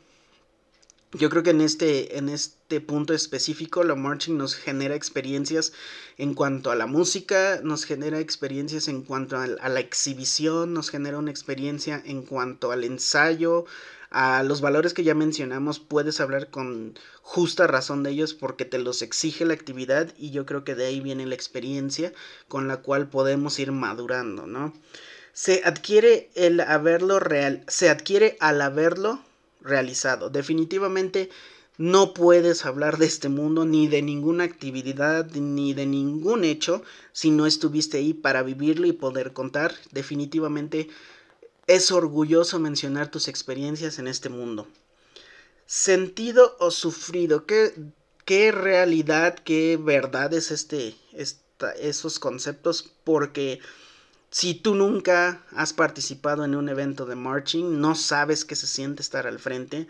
Yo 1.15 1.30
creo 1.30 1.43
que 1.43 1.52
en 1.52 1.62
este, 1.62 2.17
en 2.17 2.30
este 2.30 2.82
punto 2.82 3.13
específico, 3.13 3.84
la 3.84 3.93
marching 3.93 4.36
nos 4.36 4.56
genera 4.56 4.96
experiencias 4.96 5.74
en 6.17 6.34
cuanto 6.34 6.72
a 6.72 6.76
la 6.76 6.88
música, 6.88 7.62
nos 7.63 7.86
genera 7.86 8.19
experiencias 8.19 8.88
en 8.88 9.04
cuanto 9.04 9.38
a, 9.38 9.43
a 9.43 9.69
la 9.69 9.80
exhibición, 9.80 10.74
nos 10.74 10.89
genera 10.89 11.19
una 11.19 11.30
experiencia 11.30 12.02
en 12.06 12.24
cuanto 12.24 12.72
al 12.72 12.84
ensayo, 12.84 13.65
a 14.13 14.43
los 14.43 14.62
valores 14.62 14.93
que 14.93 15.04
ya 15.04 15.15
mencionamos 15.15 15.80
puedes 15.80 16.21
hablar 16.21 16.52
con 16.52 16.97
justa 17.23 17.65
razón 17.65 18.04
de 18.04 18.12
ellos 18.12 18.36
porque 18.36 18.63
te 18.63 18.78
los 18.78 19.02
exige 19.02 19.43
la 19.43 19.56
actividad 19.56 20.13
y 20.17 20.30
yo 20.30 20.45
creo 20.45 20.63
que 20.63 20.76
de 20.76 20.86
ahí 20.86 20.99
viene 20.99 21.26
la 21.26 21.34
experiencia 21.34 22.13
con 22.47 22.67
la 22.67 22.78
cual 22.78 23.10
podemos 23.10 23.58
ir 23.58 23.71
madurando, 23.71 24.45
¿no? 24.45 24.71
Se 25.34 25.63
adquiere 25.65 26.30
el 26.36 26.60
haberlo 26.60 27.19
real, 27.19 27.63
se 27.67 27.89
adquiere 27.89 28.38
al 28.39 28.62
haberlo 28.62 29.19
realizado. 29.62 30.30
Definitivamente 30.30 31.32
no 31.80 32.13
puedes 32.13 32.67
hablar 32.67 32.99
de 32.99 33.08
este 33.08 33.30
mundo 33.30 33.65
ni 33.65 33.88
de 33.88 34.04
ninguna 34.04 34.43
actividad 34.43 35.26
ni 35.32 35.73
de 35.73 35.88
ningún 35.88 36.43
hecho 36.43 36.84
si 37.13 37.32
no 37.32 37.47
estuviste 37.47 37.97
ahí 37.97 38.13
para 38.13 38.43
vivirlo 38.43 38.86
y 38.86 38.91
poder 38.91 39.34
contar. 39.34 39.73
Definitivamente 39.91 40.88
es 41.67 41.91
orgulloso 41.91 42.60
mencionar 42.60 43.10
tus 43.10 43.28
experiencias 43.28 43.99
en 43.99 44.08
este 44.08 44.30
mundo. 44.30 44.67
Sentido 45.65 46.58
o 46.60 46.71
sufrido, 46.71 47.45
¿qué, 47.45 47.73
qué 48.26 48.52
realidad, 48.52 49.36
qué 49.36 49.78
verdad 49.82 50.34
es 50.34 50.52
este, 50.52 50.95
esos 51.80 52.19
conceptos? 52.19 52.91
Porque 53.04 53.60
si 54.30 54.56
tú 54.56 54.76
nunca 54.76 55.43
has 55.56 55.73
participado 55.73 56.43
en 56.43 56.56
un 56.56 56.67
evento 56.67 57.06
de 57.06 57.15
marching, 57.15 57.80
no 57.80 57.95
sabes 57.95 58.45
qué 58.45 58.56
se 58.56 58.67
siente 58.67 59.02
estar 59.02 59.28
al 59.28 59.39
frente, 59.39 59.88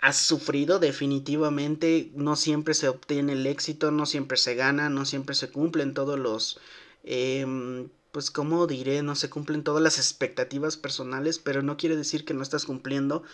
has 0.00 0.18
sufrido 0.18 0.78
definitivamente, 0.78 2.10
no 2.14 2.36
siempre 2.36 2.74
se 2.74 2.88
obtiene 2.88 3.32
el 3.32 3.46
éxito, 3.46 3.90
no 3.90 4.06
siempre 4.06 4.36
se 4.36 4.54
gana, 4.54 4.88
no 4.88 5.04
siempre 5.04 5.34
se 5.34 5.50
cumplen 5.50 5.94
todos 5.94 6.18
los, 6.18 6.60
eh, 7.04 7.88
pues 8.16 8.30
como 8.30 8.66
diré, 8.66 9.02
no 9.02 9.14
se 9.14 9.28
cumplen 9.28 9.62
todas 9.62 9.82
las 9.82 9.98
expectativas 9.98 10.78
personales, 10.78 11.38
pero 11.38 11.60
no 11.60 11.76
quiere 11.76 11.96
decir 11.96 12.24
que 12.24 12.32
no 12.32 12.42
estás 12.42 12.64
cumpliendo 12.64 13.24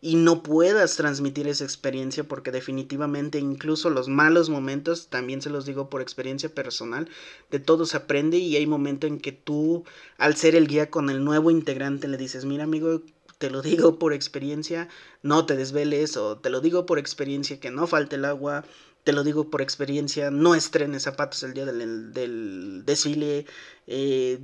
y 0.00 0.16
no 0.16 0.42
puedas 0.42 0.96
transmitir 0.96 1.46
esa 1.46 1.62
experiencia 1.62 2.24
porque 2.24 2.50
definitivamente 2.50 3.38
incluso 3.38 3.88
los 3.88 4.08
malos 4.08 4.50
momentos, 4.50 5.06
también 5.06 5.42
se 5.42 5.50
los 5.50 5.64
digo 5.64 5.88
por 5.88 6.02
experiencia 6.02 6.52
personal, 6.52 7.08
de 7.52 7.60
todo 7.60 7.86
se 7.86 7.98
aprende 7.98 8.38
y 8.38 8.56
hay 8.56 8.66
momento 8.66 9.06
en 9.06 9.20
que 9.20 9.30
tú, 9.30 9.84
al 10.18 10.34
ser 10.34 10.56
el 10.56 10.66
guía 10.66 10.90
con 10.90 11.08
el 11.08 11.22
nuevo 11.22 11.52
integrante, 11.52 12.08
le 12.08 12.16
dices, 12.16 12.44
mira 12.44 12.64
amigo, 12.64 13.00
te 13.38 13.48
lo 13.48 13.62
digo 13.62 14.00
por 14.00 14.12
experiencia, 14.12 14.88
no 15.22 15.46
te 15.46 15.54
desveles 15.54 16.16
o 16.16 16.38
te 16.38 16.50
lo 16.50 16.60
digo 16.60 16.84
por 16.84 16.98
experiencia 16.98 17.60
que 17.60 17.70
no 17.70 17.86
falte 17.86 18.16
el 18.16 18.24
agua, 18.24 18.64
te 19.04 19.12
lo 19.12 19.24
digo 19.24 19.50
por 19.50 19.62
experiencia, 19.62 20.30
no 20.30 20.54
estrenes 20.54 21.02
zapatos 21.02 21.42
el 21.42 21.54
día 21.54 21.66
del, 21.66 22.84
desfile, 22.84 23.46
eh, 23.86 24.38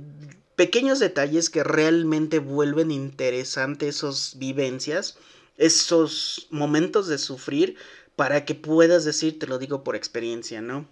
pequeños 0.55 0.99
detalles 0.99 1.49
que 1.49 1.63
realmente 1.63 2.39
vuelven 2.39 2.91
interesantes 2.91 3.97
esas 3.97 4.37
vivencias, 4.37 5.17
esos 5.57 6.47
momentos 6.49 7.07
de 7.07 7.17
sufrir 7.17 7.75
para 8.15 8.43
que 8.43 8.55
puedas 8.55 9.05
decir, 9.05 9.39
te 9.39 9.47
lo 9.47 9.59
digo 9.59 9.83
por 9.83 9.95
experiencia, 9.95 10.61
¿no? 10.61 10.85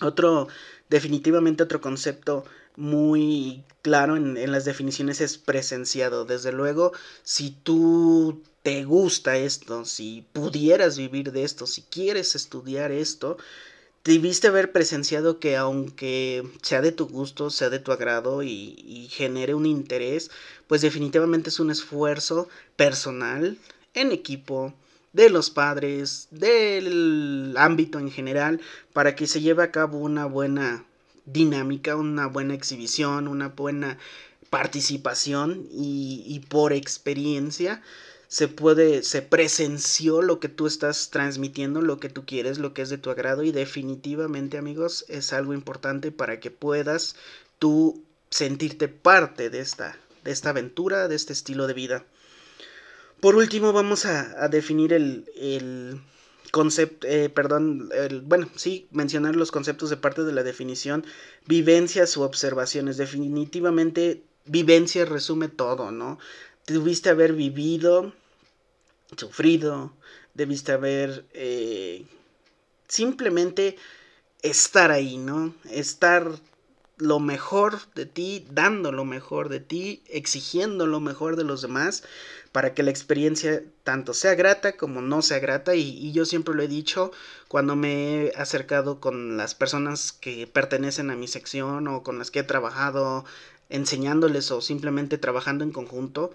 Otro, 0.00 0.48
definitivamente 0.88 1.62
otro 1.62 1.80
concepto 1.80 2.44
muy 2.76 3.64
claro 3.82 4.16
en, 4.16 4.50
las 4.50 4.64
definiciones 4.64 5.20
es 5.20 5.38
presenciado. 5.38 6.24
Desde 6.24 6.52
luego, 6.52 6.92
si 7.22 7.50
tú 7.50 8.42
te 8.62 8.84
gusta 8.84 9.36
esto, 9.36 9.84
si 9.84 10.24
pudieras 10.32 10.96
vivir 10.96 11.32
de 11.32 11.44
esto, 11.44 11.66
si 11.66 11.82
quieres 11.82 12.34
estudiar 12.34 12.92
esto, 12.92 13.36
debiste 14.04 14.48
haber 14.48 14.72
presenciado 14.72 15.38
que 15.38 15.56
aunque 15.56 16.42
sea 16.62 16.80
de 16.80 16.92
tu 16.92 17.08
gusto, 17.08 17.50
sea 17.50 17.70
de 17.70 17.78
tu 17.78 17.92
agrado 17.92 18.42
y, 18.42 18.74
y, 18.86 19.08
genere 19.08 19.54
un 19.54 19.66
interés, 19.66 20.30
pues 20.66 20.80
definitivamente 20.80 21.50
es 21.50 21.60
un 21.60 21.70
esfuerzo 21.70 22.48
personal, 22.76 23.58
en 23.94 24.12
equipo, 24.12 24.74
de 25.12 25.28
los 25.28 25.50
padres, 25.50 26.28
del 26.30 27.54
ámbito 27.58 27.98
en 27.98 28.10
general, 28.10 28.60
para 28.94 29.14
que 29.14 29.26
se 29.26 29.42
lleve 29.42 29.62
a 29.62 29.70
cabo 29.70 29.98
una 29.98 30.24
buena 30.24 30.86
dinámica, 31.24 31.96
una 31.96 32.26
buena 32.26 32.54
exhibición, 32.54 33.28
una 33.28 33.48
buena 33.48 33.98
participación 34.50 35.66
y, 35.72 36.40
por 36.48 36.72
experiencia 36.72 37.82
se 38.28 38.48
puede, 38.48 39.02
se 39.02 39.22
presenció 39.22 40.22
lo 40.22 40.40
que 40.40 40.48
tú 40.48 40.66
estás 40.66 41.10
transmitiendo, 41.10 41.82
lo 41.82 42.00
que 42.00 42.08
tú 42.08 42.24
quieres, 42.24 42.58
lo 42.58 42.72
que 42.72 42.82
es 42.82 42.90
de 42.90 42.98
tu 42.98 43.10
agrado 43.10 43.44
y 43.44 43.52
definitivamente 43.52 44.58
amigos 44.58 45.04
es 45.08 45.32
algo 45.32 45.54
importante 45.54 46.12
para 46.12 46.40
que 46.40 46.50
puedas 46.50 47.16
tú 47.58 48.02
sentirte 48.30 48.88
parte 48.88 49.50
de 49.50 49.60
esta, 49.60 49.98
de 50.24 50.32
esta 50.32 50.50
aventura, 50.50 51.08
de 51.08 51.14
este 51.14 51.32
estilo 51.32 51.66
de 51.66 51.74
vida. 51.74 52.04
Por 53.20 53.36
último 53.36 53.72
vamos 53.72 54.04
a, 54.04 54.48
definir 54.48 54.92
el, 54.92 55.26
el 55.36 56.00
concepto, 56.52 57.06
eh, 57.08 57.30
perdón, 57.30 57.90
bueno, 58.24 58.48
sí, 58.54 58.86
mencionar 58.92 59.34
los 59.34 59.50
conceptos 59.50 59.90
de 59.90 59.96
parte 59.96 60.22
de 60.22 60.32
la 60.32 60.44
definición, 60.44 61.04
vivencias 61.46 62.16
u 62.16 62.22
observaciones. 62.22 62.98
Definitivamente, 62.98 64.22
vivencia 64.44 65.04
resume 65.06 65.48
todo, 65.48 65.90
¿no? 65.90 66.18
Debiste 66.66 67.08
haber 67.08 67.32
vivido, 67.32 68.12
sufrido, 69.16 69.94
debiste 70.34 70.72
haber 70.72 71.24
eh, 71.32 72.04
simplemente 72.86 73.76
estar 74.42 74.90
ahí, 74.90 75.16
¿no? 75.16 75.54
Estar 75.70 76.28
lo 77.02 77.18
mejor 77.18 77.80
de 77.96 78.06
ti, 78.06 78.46
dando 78.50 78.92
lo 78.92 79.04
mejor 79.04 79.48
de 79.48 79.58
ti, 79.58 80.02
exigiendo 80.06 80.86
lo 80.86 81.00
mejor 81.00 81.34
de 81.34 81.42
los 81.42 81.60
demás, 81.60 82.04
para 82.52 82.74
que 82.74 82.84
la 82.84 82.90
experiencia 82.90 83.62
tanto 83.82 84.14
sea 84.14 84.36
grata 84.36 84.76
como 84.76 85.00
no 85.00 85.20
sea 85.20 85.40
grata. 85.40 85.74
Y, 85.74 86.12
yo 86.12 86.24
siempre 86.24 86.54
lo 86.54 86.62
he 86.62 86.68
dicho 86.68 87.10
cuando 87.48 87.74
me 87.74 88.26
he 88.26 88.32
acercado 88.36 89.00
con 89.00 89.36
las 89.36 89.56
personas 89.56 90.12
que 90.12 90.46
pertenecen 90.46 91.10
a 91.10 91.16
mi 91.16 91.26
sección 91.26 91.88
o 91.88 92.04
con 92.04 92.20
las 92.20 92.30
que 92.30 92.40
he 92.40 92.44
trabajado 92.44 93.24
enseñándoles 93.68 94.52
o 94.52 94.60
simplemente 94.60 95.18
trabajando 95.18 95.64
en 95.64 95.72
conjunto 95.72 96.32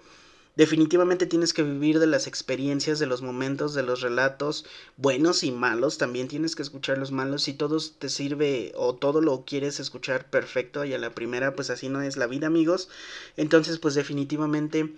definitivamente 0.58 1.26
tienes 1.26 1.54
que 1.54 1.62
vivir 1.62 2.00
de 2.00 2.08
las 2.08 2.26
experiencias, 2.26 2.98
de 2.98 3.06
los 3.06 3.22
momentos, 3.22 3.74
de 3.74 3.84
los 3.84 4.00
relatos, 4.00 4.66
buenos 4.96 5.44
y 5.44 5.52
malos, 5.52 5.98
también 5.98 6.26
tienes 6.26 6.56
que 6.56 6.62
escuchar 6.62 6.98
los 6.98 7.12
malos, 7.12 7.44
si 7.44 7.54
todo 7.54 7.78
te 7.96 8.08
sirve 8.08 8.72
o 8.74 8.96
todo 8.96 9.20
lo 9.20 9.44
quieres 9.44 9.78
escuchar 9.78 10.28
perfecto 10.28 10.84
y 10.84 10.92
a 10.94 10.98
la 10.98 11.14
primera 11.14 11.54
pues 11.54 11.70
así 11.70 11.88
no 11.88 12.02
es 12.02 12.16
la 12.16 12.26
vida 12.26 12.48
amigos, 12.48 12.88
entonces 13.36 13.78
pues 13.78 13.94
definitivamente 13.94 14.92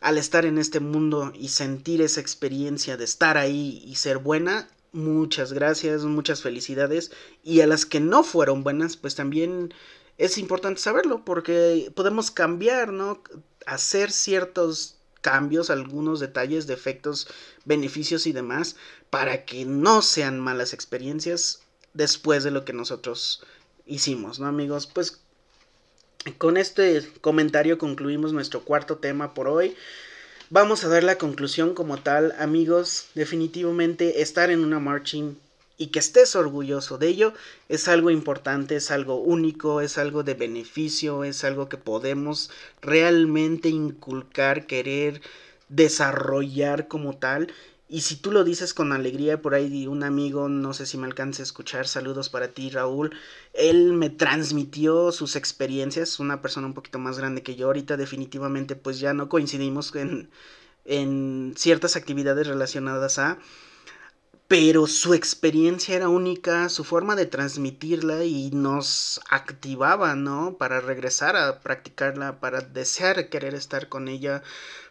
al 0.00 0.18
estar 0.18 0.44
en 0.44 0.58
este 0.58 0.80
mundo 0.80 1.32
y 1.36 1.48
sentir 1.48 2.02
esa 2.02 2.20
experiencia 2.20 2.96
de 2.96 3.04
estar 3.04 3.38
ahí 3.38 3.84
y 3.86 3.94
ser 3.94 4.18
buena, 4.18 4.68
muchas 4.90 5.52
gracias, 5.52 6.02
muchas 6.04 6.42
felicidades. 6.42 7.12
Y 7.44 7.60
a 7.60 7.66
las 7.66 7.86
que 7.86 8.00
no 8.00 8.22
fueron 8.22 8.62
buenas, 8.62 8.96
pues 8.96 9.14
también 9.14 9.72
es 10.18 10.36
importante 10.36 10.80
saberlo 10.80 11.24
porque 11.24 11.90
podemos 11.94 12.30
cambiar, 12.30 12.92
¿no? 12.92 13.22
Hacer 13.64 14.12
ciertos 14.12 14.95
cambios, 15.26 15.70
algunos 15.70 16.20
detalles, 16.20 16.68
defectos, 16.68 17.26
beneficios 17.64 18.28
y 18.28 18.32
demás 18.32 18.76
para 19.10 19.44
que 19.44 19.64
no 19.64 20.00
sean 20.00 20.38
malas 20.38 20.72
experiencias 20.72 21.62
después 21.94 22.44
de 22.44 22.52
lo 22.52 22.64
que 22.64 22.72
nosotros 22.72 23.42
hicimos, 23.86 24.38
¿no 24.38 24.46
amigos? 24.46 24.86
Pues 24.86 25.20
con 26.38 26.56
este 26.56 27.10
comentario 27.22 27.76
concluimos 27.76 28.32
nuestro 28.32 28.62
cuarto 28.62 28.98
tema 28.98 29.34
por 29.34 29.48
hoy. 29.48 29.74
Vamos 30.48 30.84
a 30.84 30.88
dar 30.88 31.02
la 31.02 31.18
conclusión 31.18 31.74
como 31.74 31.98
tal, 31.98 32.32
amigos. 32.38 33.08
Definitivamente 33.16 34.22
estar 34.22 34.52
en 34.52 34.62
una 34.62 34.78
marching 34.78 35.36
y 35.78 35.88
que 35.88 35.98
estés 35.98 36.36
orgulloso 36.36 36.98
de 36.98 37.08
ello 37.08 37.32
es 37.68 37.88
algo 37.88 38.10
importante, 38.10 38.76
es 38.76 38.90
algo 38.90 39.16
único, 39.16 39.80
es 39.80 39.98
algo 39.98 40.22
de 40.22 40.34
beneficio, 40.34 41.24
es 41.24 41.44
algo 41.44 41.68
que 41.68 41.76
podemos 41.76 42.50
realmente 42.80 43.68
inculcar, 43.68 44.66
querer 44.66 45.20
desarrollar 45.68 46.88
como 46.88 47.16
tal. 47.16 47.52
Y 47.88 48.00
si 48.00 48.16
tú 48.16 48.32
lo 48.32 48.42
dices 48.42 48.74
con 48.74 48.92
alegría, 48.92 49.40
por 49.40 49.54
ahí 49.54 49.86
un 49.86 50.02
amigo, 50.02 50.48
no 50.48 50.74
sé 50.74 50.86
si 50.86 50.98
me 50.98 51.06
alcance 51.06 51.42
a 51.42 51.44
escuchar, 51.44 51.86
saludos 51.86 52.28
para 52.30 52.48
ti 52.48 52.68
Raúl, 52.70 53.14
él 53.52 53.92
me 53.92 54.10
transmitió 54.10 55.12
sus 55.12 55.36
experiencias, 55.36 56.18
una 56.18 56.42
persona 56.42 56.66
un 56.66 56.74
poquito 56.74 56.98
más 56.98 57.18
grande 57.18 57.42
que 57.42 57.54
yo, 57.54 57.66
ahorita 57.68 57.96
definitivamente 57.96 58.74
pues 58.74 58.98
ya 58.98 59.14
no 59.14 59.28
coincidimos 59.28 59.94
en, 59.94 60.30
en 60.84 61.54
ciertas 61.56 61.94
actividades 61.94 62.48
relacionadas 62.48 63.20
a, 63.20 63.38
pero 64.48 64.86
su 64.86 65.14
experiencia 65.14 65.96
era 65.96 66.08
única, 66.08 66.68
su 66.68 66.84
forma 66.84 67.16
de 67.16 67.26
transmitirla 67.26 68.24
y 68.24 68.50
nos 68.52 69.20
activaba, 69.28 70.14
¿no? 70.14 70.56
Para 70.56 70.80
regresar 70.80 71.36
a 71.36 71.60
practicarla, 71.60 72.38
para 72.40 72.60
desear 72.60 73.28
querer 73.28 73.54
estar 73.54 73.88
con 73.88 74.08
ella, 74.08 74.42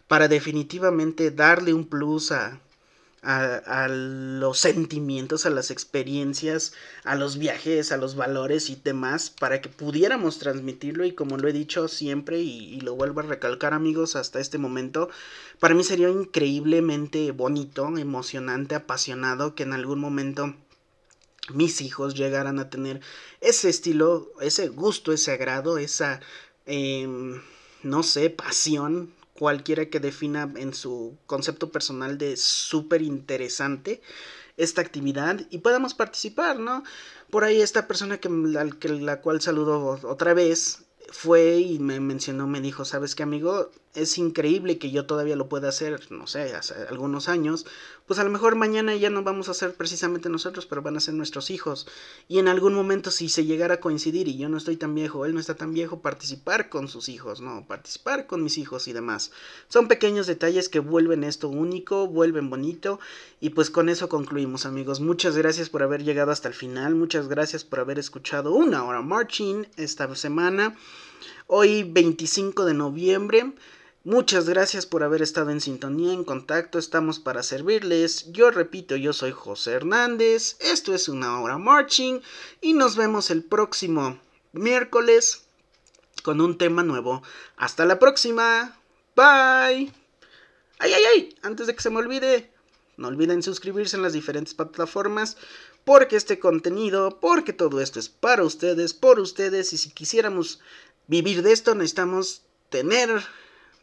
para 0.08 0.28
definitivamente 0.28 1.30
darle 1.30 1.72
un 1.74 1.86
plus 1.88 2.32
a 2.32 2.60
a, 3.22 3.88
los 3.88 4.58
sentimientos, 4.58 5.46
a 5.46 5.50
las 5.50 5.70
experiencias, 5.70 6.72
a 7.04 7.16
los 7.16 7.38
viajes, 7.38 7.90
a 7.90 7.96
los 7.96 8.14
valores 8.14 8.70
y 8.70 8.76
demás, 8.76 9.30
para 9.30 9.60
que 9.60 9.68
pudiéramos 9.68 10.38
transmitirlo 10.38 11.04
y 11.04 11.12
como 11.12 11.36
lo 11.36 11.48
he 11.48 11.52
dicho 11.52 11.88
siempre 11.88 12.38
y, 12.38 12.80
lo 12.80 12.94
vuelvo 12.94 13.20
a 13.20 13.24
recalcar 13.24 13.74
amigos 13.74 14.16
hasta 14.16 14.40
este 14.40 14.58
momento, 14.58 15.08
para 15.58 15.74
mí 15.74 15.82
sería 15.82 16.08
increíblemente 16.08 17.32
bonito, 17.32 17.96
emocionante, 17.98 18.74
apasionado 18.74 19.54
que 19.54 19.64
en 19.64 19.72
algún 19.72 19.98
momento 19.98 20.54
mis 21.52 21.80
hijos 21.80 22.14
llegaran 22.14 22.58
a 22.58 22.70
tener 22.70 23.00
ese 23.40 23.68
estilo, 23.68 24.32
ese 24.40 24.68
gusto, 24.68 25.12
ese 25.12 25.32
agrado, 25.32 25.78
esa, 25.78 26.20
em, 26.66 27.40
no 27.82 28.02
sé, 28.02 28.30
pasión 28.30 29.12
cualquiera 29.38 29.86
que 29.86 30.00
defina 30.00 30.50
en 30.56 30.74
su 30.74 31.16
concepto 31.26 31.70
personal 31.70 32.18
de 32.18 32.36
súper 32.36 33.02
interesante 33.02 34.00
esta 34.56 34.80
actividad 34.80 35.40
y 35.50 35.58
podamos 35.58 35.94
participar, 35.94 36.58
¿no? 36.58 36.82
Por 37.30 37.44
ahí 37.44 37.60
esta 37.60 37.86
persona 37.86 38.18
que, 38.18 38.28
la, 38.28 38.68
que, 38.70 38.88
la 38.88 39.20
cual 39.20 39.40
saludo 39.40 40.00
otra 40.02 40.34
vez 40.34 40.84
fue 41.10 41.58
y 41.58 41.78
me 41.78 42.00
mencionó, 42.00 42.46
me 42.46 42.60
dijo, 42.60 42.84
¿sabes 42.84 43.14
qué 43.14 43.22
amigo? 43.22 43.70
Es 43.96 44.18
increíble 44.18 44.78
que 44.78 44.90
yo 44.90 45.06
todavía 45.06 45.36
lo 45.36 45.48
pueda 45.48 45.70
hacer, 45.70 46.12
no 46.12 46.26
sé, 46.26 46.54
hace 46.54 46.74
algunos 46.90 47.28
años. 47.28 47.64
Pues 48.06 48.20
a 48.20 48.24
lo 48.24 48.30
mejor 48.30 48.54
mañana 48.54 48.94
ya 48.94 49.08
no 49.08 49.22
vamos 49.22 49.48
a 49.48 49.54
ser 49.54 49.74
precisamente 49.74 50.28
nosotros, 50.28 50.66
pero 50.66 50.82
van 50.82 50.96
a 50.96 51.00
ser 51.00 51.14
nuestros 51.14 51.50
hijos. 51.50 51.88
Y 52.28 52.38
en 52.38 52.46
algún 52.46 52.74
momento 52.74 53.10
si 53.10 53.30
se 53.30 53.46
llegara 53.46 53.74
a 53.74 53.80
coincidir 53.80 54.28
y 54.28 54.36
yo 54.36 54.50
no 54.50 54.58
estoy 54.58 54.76
tan 54.76 54.94
viejo, 54.94 55.24
él 55.24 55.32
no 55.32 55.40
está 55.40 55.54
tan 55.54 55.72
viejo, 55.72 56.00
participar 56.00 56.68
con 56.68 56.88
sus 56.88 57.08
hijos, 57.08 57.40
¿no? 57.40 57.66
Participar 57.66 58.26
con 58.26 58.44
mis 58.44 58.58
hijos 58.58 58.86
y 58.86 58.92
demás. 58.92 59.32
Son 59.68 59.88
pequeños 59.88 60.26
detalles 60.26 60.68
que 60.68 60.78
vuelven 60.78 61.24
esto 61.24 61.48
único, 61.48 62.06
vuelven 62.06 62.50
bonito. 62.50 63.00
Y 63.40 63.50
pues 63.50 63.70
con 63.70 63.88
eso 63.88 64.10
concluimos 64.10 64.66
amigos. 64.66 65.00
Muchas 65.00 65.36
gracias 65.36 65.70
por 65.70 65.82
haber 65.82 66.04
llegado 66.04 66.32
hasta 66.32 66.48
el 66.48 66.54
final. 66.54 66.94
Muchas 66.94 67.28
gracias 67.28 67.64
por 67.64 67.80
haber 67.80 67.98
escuchado 67.98 68.52
una 68.52 68.84
hora 68.84 69.00
marching 69.00 69.66
esta 69.76 70.14
semana. 70.14 70.76
Hoy 71.46 71.82
25 71.82 72.64
de 72.64 72.74
noviembre. 72.74 73.52
Muchas 74.06 74.48
gracias 74.48 74.86
por 74.86 75.02
haber 75.02 75.20
estado 75.20 75.50
en 75.50 75.60
sintonía, 75.60 76.12
en 76.12 76.22
contacto, 76.22 76.78
estamos 76.78 77.18
para 77.18 77.42
servirles. 77.42 78.30
Yo 78.30 78.52
repito, 78.52 78.94
yo 78.94 79.12
soy 79.12 79.32
José 79.32 79.72
Hernández, 79.72 80.56
esto 80.60 80.94
es 80.94 81.08
una 81.08 81.40
hora 81.40 81.58
marching 81.58 82.20
y 82.60 82.74
nos 82.74 82.94
vemos 82.94 83.32
el 83.32 83.42
próximo 83.42 84.20
miércoles 84.52 85.48
con 86.22 86.40
un 86.40 86.56
tema 86.56 86.84
nuevo. 86.84 87.24
Hasta 87.56 87.84
la 87.84 87.98
próxima. 87.98 88.78
Bye. 89.16 89.92
Ay, 90.78 90.92
ay, 90.94 91.02
ay, 91.12 91.36
antes 91.42 91.66
de 91.66 91.74
que 91.74 91.82
se 91.82 91.90
me 91.90 91.98
olvide, 91.98 92.48
no 92.96 93.08
olviden 93.08 93.42
suscribirse 93.42 93.96
en 93.96 94.02
las 94.02 94.12
diferentes 94.12 94.54
plataformas 94.54 95.36
porque 95.84 96.14
este 96.14 96.38
contenido, 96.38 97.18
porque 97.18 97.52
todo 97.52 97.80
esto 97.80 97.98
es 97.98 98.08
para 98.08 98.44
ustedes, 98.44 98.94
por 98.94 99.18
ustedes 99.18 99.72
y 99.72 99.78
si 99.78 99.90
quisiéramos 99.90 100.60
vivir 101.08 101.42
de 101.42 101.50
esto 101.50 101.74
necesitamos 101.74 102.42
tener 102.70 103.24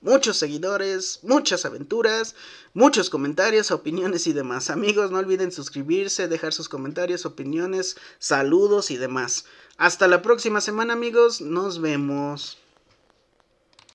muchos 0.03 0.37
seguidores, 0.37 1.19
muchas 1.23 1.65
aventuras, 1.65 2.35
muchos 2.73 3.09
comentarios, 3.09 3.71
opiniones 3.71 4.27
y 4.27 4.33
demás. 4.33 4.69
Amigos, 4.69 5.09
no 5.09 5.17
olviden 5.17 5.51
suscribirse, 5.51 6.27
dejar 6.27 6.53
sus 6.53 6.69
comentarios, 6.69 7.25
opiniones, 7.25 7.97
saludos 8.19 8.91
y 8.91 8.97
demás. 8.97 9.45
Hasta 9.77 10.07
la 10.07 10.21
próxima 10.21 10.61
semana 10.61 10.93
amigos, 10.93 11.41
nos 11.41 11.81
vemos. 11.81 12.62